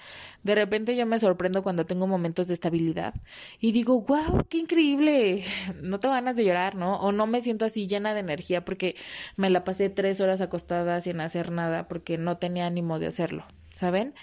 De 0.42 0.54
repente 0.54 0.96
yo 0.96 1.06
me 1.06 1.18
sorprendo 1.18 1.62
cuando 1.62 1.86
tengo 1.86 2.06
momentos 2.06 2.48
de 2.48 2.54
estabilidad 2.54 3.14
y 3.60 3.72
digo, 3.72 4.00
wow, 4.02 4.46
qué 4.48 4.58
increíble. 4.58 5.44
No 5.84 6.00
tengo 6.00 6.14
ganas 6.14 6.36
de 6.36 6.44
llorar, 6.44 6.74
¿no? 6.74 6.96
O 7.00 7.12
no 7.12 7.26
me 7.26 7.40
siento 7.40 7.64
así 7.64 7.86
llena 7.86 8.14
de 8.14 8.20
energía 8.20 8.64
porque 8.64 8.96
me 9.36 9.50
la 9.50 9.64
pasé 9.64 9.90
tres 9.90 10.20
horas 10.20 10.40
acostada 10.40 11.00
sin 11.00 11.20
hacer 11.20 11.50
nada 11.52 11.88
porque 11.88 12.18
no 12.18 12.38
tenía 12.38 12.66
ánimo 12.66 12.98
de 12.98 13.06
hacerlo, 13.06 13.44
¿saben? 13.70 14.14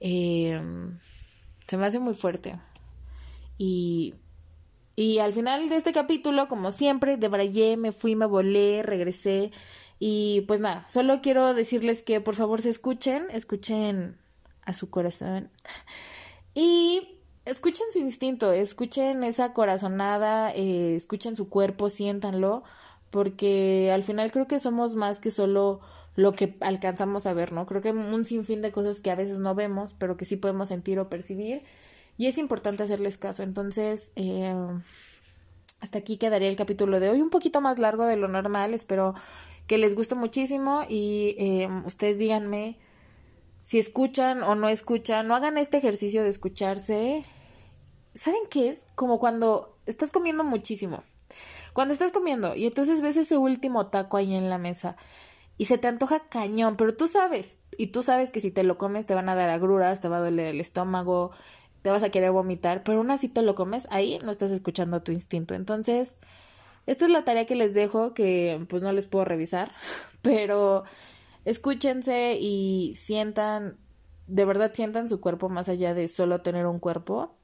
Eh, 0.00 0.60
se 1.66 1.76
me 1.76 1.86
hace 1.86 1.98
muy 1.98 2.14
fuerte. 2.14 2.58
Y, 3.58 4.14
y 4.96 5.18
al 5.18 5.32
final 5.32 5.68
de 5.68 5.76
este 5.76 5.92
capítulo, 5.92 6.48
como 6.48 6.70
siempre, 6.70 7.16
debrayé, 7.16 7.76
me 7.76 7.92
fui, 7.92 8.16
me 8.16 8.26
volé, 8.26 8.82
regresé 8.82 9.50
Y 9.98 10.42
pues 10.42 10.60
nada, 10.60 10.86
solo 10.88 11.20
quiero 11.22 11.54
decirles 11.54 12.02
que 12.02 12.20
por 12.20 12.34
favor 12.34 12.60
se 12.60 12.70
escuchen, 12.70 13.26
escuchen 13.30 14.18
a 14.66 14.74
su 14.74 14.90
corazón. 14.90 15.50
Y 16.54 17.20
escuchen 17.46 17.86
su 17.92 17.98
instinto, 17.98 18.52
escuchen 18.52 19.24
esa 19.24 19.52
corazonada, 19.52 20.52
eh, 20.54 20.94
escuchen 20.96 21.36
su 21.36 21.48
cuerpo, 21.48 21.88
siéntanlo, 21.88 22.62
porque 23.10 23.90
al 23.92 24.02
final 24.02 24.30
creo 24.32 24.46
que 24.46 24.60
somos 24.60 24.96
más 24.96 25.20
que 25.20 25.30
solo 25.30 25.80
lo 26.16 26.32
que 26.32 26.56
alcanzamos 26.60 27.26
a 27.26 27.32
ver, 27.32 27.52
¿no? 27.52 27.66
Creo 27.66 27.80
que 27.80 27.92
un 27.92 28.24
sinfín 28.24 28.62
de 28.62 28.72
cosas 28.72 29.00
que 29.00 29.10
a 29.10 29.14
veces 29.14 29.38
no 29.38 29.54
vemos, 29.54 29.94
pero 29.98 30.16
que 30.16 30.24
sí 30.24 30.36
podemos 30.36 30.68
sentir 30.68 30.98
o 30.98 31.08
percibir, 31.08 31.62
y 32.18 32.26
es 32.26 32.38
importante 32.38 32.82
hacerles 32.82 33.18
caso. 33.18 33.42
Entonces, 33.42 34.12
eh, 34.16 34.54
hasta 35.80 35.98
aquí 35.98 36.16
quedaría 36.16 36.48
el 36.48 36.56
capítulo 36.56 37.00
de 37.00 37.10
hoy, 37.10 37.20
un 37.20 37.30
poquito 37.30 37.60
más 37.60 37.78
largo 37.78 38.04
de 38.06 38.16
lo 38.16 38.28
normal, 38.28 38.74
espero 38.74 39.14
que 39.66 39.78
les 39.78 39.94
guste 39.94 40.14
muchísimo 40.14 40.82
y 40.88 41.36
eh, 41.38 41.68
ustedes 41.84 42.18
díganme 42.18 42.78
si 43.66 43.80
escuchan 43.80 44.44
o 44.44 44.54
no 44.54 44.68
escuchan, 44.68 45.26
no 45.26 45.34
hagan 45.34 45.58
este 45.58 45.78
ejercicio 45.78 46.22
de 46.22 46.28
escucharse. 46.28 47.24
¿Saben 48.14 48.42
qué 48.48 48.68
es? 48.68 48.86
Como 48.94 49.18
cuando 49.18 49.76
estás 49.86 50.12
comiendo 50.12 50.44
muchísimo. 50.44 51.02
Cuando 51.72 51.92
estás 51.92 52.12
comiendo 52.12 52.54
y 52.54 52.66
entonces 52.66 53.02
ves 53.02 53.16
ese 53.16 53.36
último 53.36 53.88
taco 53.88 54.18
ahí 54.18 54.36
en 54.36 54.50
la 54.50 54.58
mesa 54.58 54.96
y 55.58 55.64
se 55.64 55.78
te 55.78 55.88
antoja 55.88 56.20
cañón, 56.28 56.76
pero 56.76 56.94
tú 56.94 57.08
sabes, 57.08 57.58
y 57.76 57.88
tú 57.88 58.04
sabes 58.04 58.30
que 58.30 58.40
si 58.40 58.52
te 58.52 58.62
lo 58.62 58.78
comes 58.78 59.04
te 59.04 59.16
van 59.16 59.28
a 59.28 59.34
dar 59.34 59.50
agruras, 59.50 60.00
te 60.00 60.06
va 60.06 60.18
a 60.18 60.20
doler 60.20 60.46
el 60.46 60.60
estómago, 60.60 61.32
te 61.82 61.90
vas 61.90 62.04
a 62.04 62.10
querer 62.10 62.30
vomitar, 62.30 62.84
pero 62.84 62.98
aún 62.98 63.10
así 63.10 63.28
te 63.28 63.42
lo 63.42 63.56
comes, 63.56 63.88
ahí 63.90 64.20
no 64.24 64.30
estás 64.30 64.52
escuchando 64.52 65.02
tu 65.02 65.10
instinto. 65.10 65.56
Entonces, 65.56 66.18
esta 66.86 67.04
es 67.04 67.10
la 67.10 67.24
tarea 67.24 67.46
que 67.46 67.56
les 67.56 67.74
dejo, 67.74 68.14
que 68.14 68.64
pues 68.68 68.80
no 68.80 68.92
les 68.92 69.06
puedo 69.06 69.24
revisar, 69.24 69.74
pero 70.22 70.84
escúchense 71.46 72.36
y 72.38 72.92
sientan, 72.94 73.78
de 74.26 74.44
verdad 74.44 74.72
sientan 74.74 75.08
su 75.08 75.20
cuerpo 75.20 75.48
más 75.48 75.68
allá 75.70 75.94
de 75.94 76.08
solo 76.08 76.42
tener 76.42 76.66
un 76.66 76.78
cuerpo. 76.78 77.36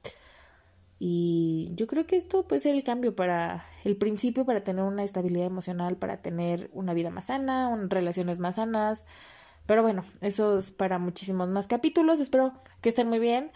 Y 0.99 1.69
yo 1.75 1.87
creo 1.87 2.05
que 2.05 2.17
esto 2.17 2.47
puede 2.47 2.61
ser 2.61 2.75
el 2.75 2.83
cambio 2.83 3.15
para 3.15 3.65
el 3.83 3.97
principio 3.97 4.45
para 4.45 4.63
tener 4.63 4.83
una 4.83 5.03
estabilidad 5.03 5.45
emocional, 5.45 5.97
para 5.97 6.21
tener 6.21 6.69
una 6.73 6.93
vida 6.93 7.09
más 7.09 7.25
sana, 7.25 7.75
relaciones 7.89 8.39
más 8.39 8.55
sanas. 8.55 9.05
Pero 9.65 9.81
bueno, 9.81 10.03
eso 10.21 10.57
es 10.57 10.71
para 10.71 10.99
muchísimos 10.99 11.49
más 11.49 11.67
capítulos. 11.67 12.19
Espero 12.19 12.53
que 12.81 12.89
estén 12.89 13.07
muy 13.07 13.19
bien. 13.19 13.51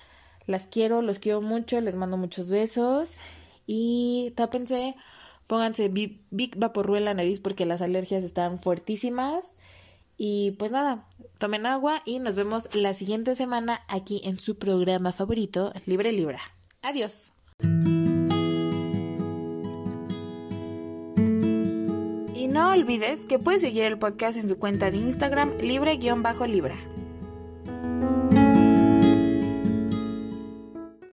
Las 0.45 0.65
quiero, 0.67 1.01
los 1.01 1.19
quiero 1.19 1.41
mucho, 1.41 1.79
les 1.81 1.95
mando 1.95 2.15
muchos 2.15 2.49
besos. 2.49 3.17
Y 3.65 4.31
tápense, 4.37 4.95
pónganse 5.47 5.89
Big 5.89 6.57
Vaporru 6.57 6.95
en 6.95 7.05
la 7.05 7.13
nariz 7.13 7.41
porque 7.41 7.65
las 7.65 7.81
alergias 7.81 8.23
están 8.23 8.57
fuertísimas. 8.57 9.55
Y 10.17 10.51
pues 10.51 10.71
nada, 10.71 11.07
tomen 11.37 11.67
agua 11.67 12.01
y 12.03 12.19
nos 12.19 12.35
vemos 12.35 12.73
la 12.73 12.93
siguiente 12.93 13.35
semana 13.35 13.83
aquí 13.87 14.21
en 14.25 14.39
su 14.39 14.57
programa 14.57 15.11
favorito, 15.11 15.71
Libre 15.85 16.11
Libra. 16.11 16.39
Adiós. 16.81 17.33
Y 22.35 22.47
no 22.47 22.71
olvides 22.71 23.25
que 23.25 23.37
puedes 23.39 23.61
seguir 23.61 23.83
el 23.83 23.99
podcast 23.99 24.37
en 24.37 24.49
su 24.49 24.57
cuenta 24.57 24.89
de 24.89 24.97
Instagram 24.97 25.57
libre-libra. 25.59 26.75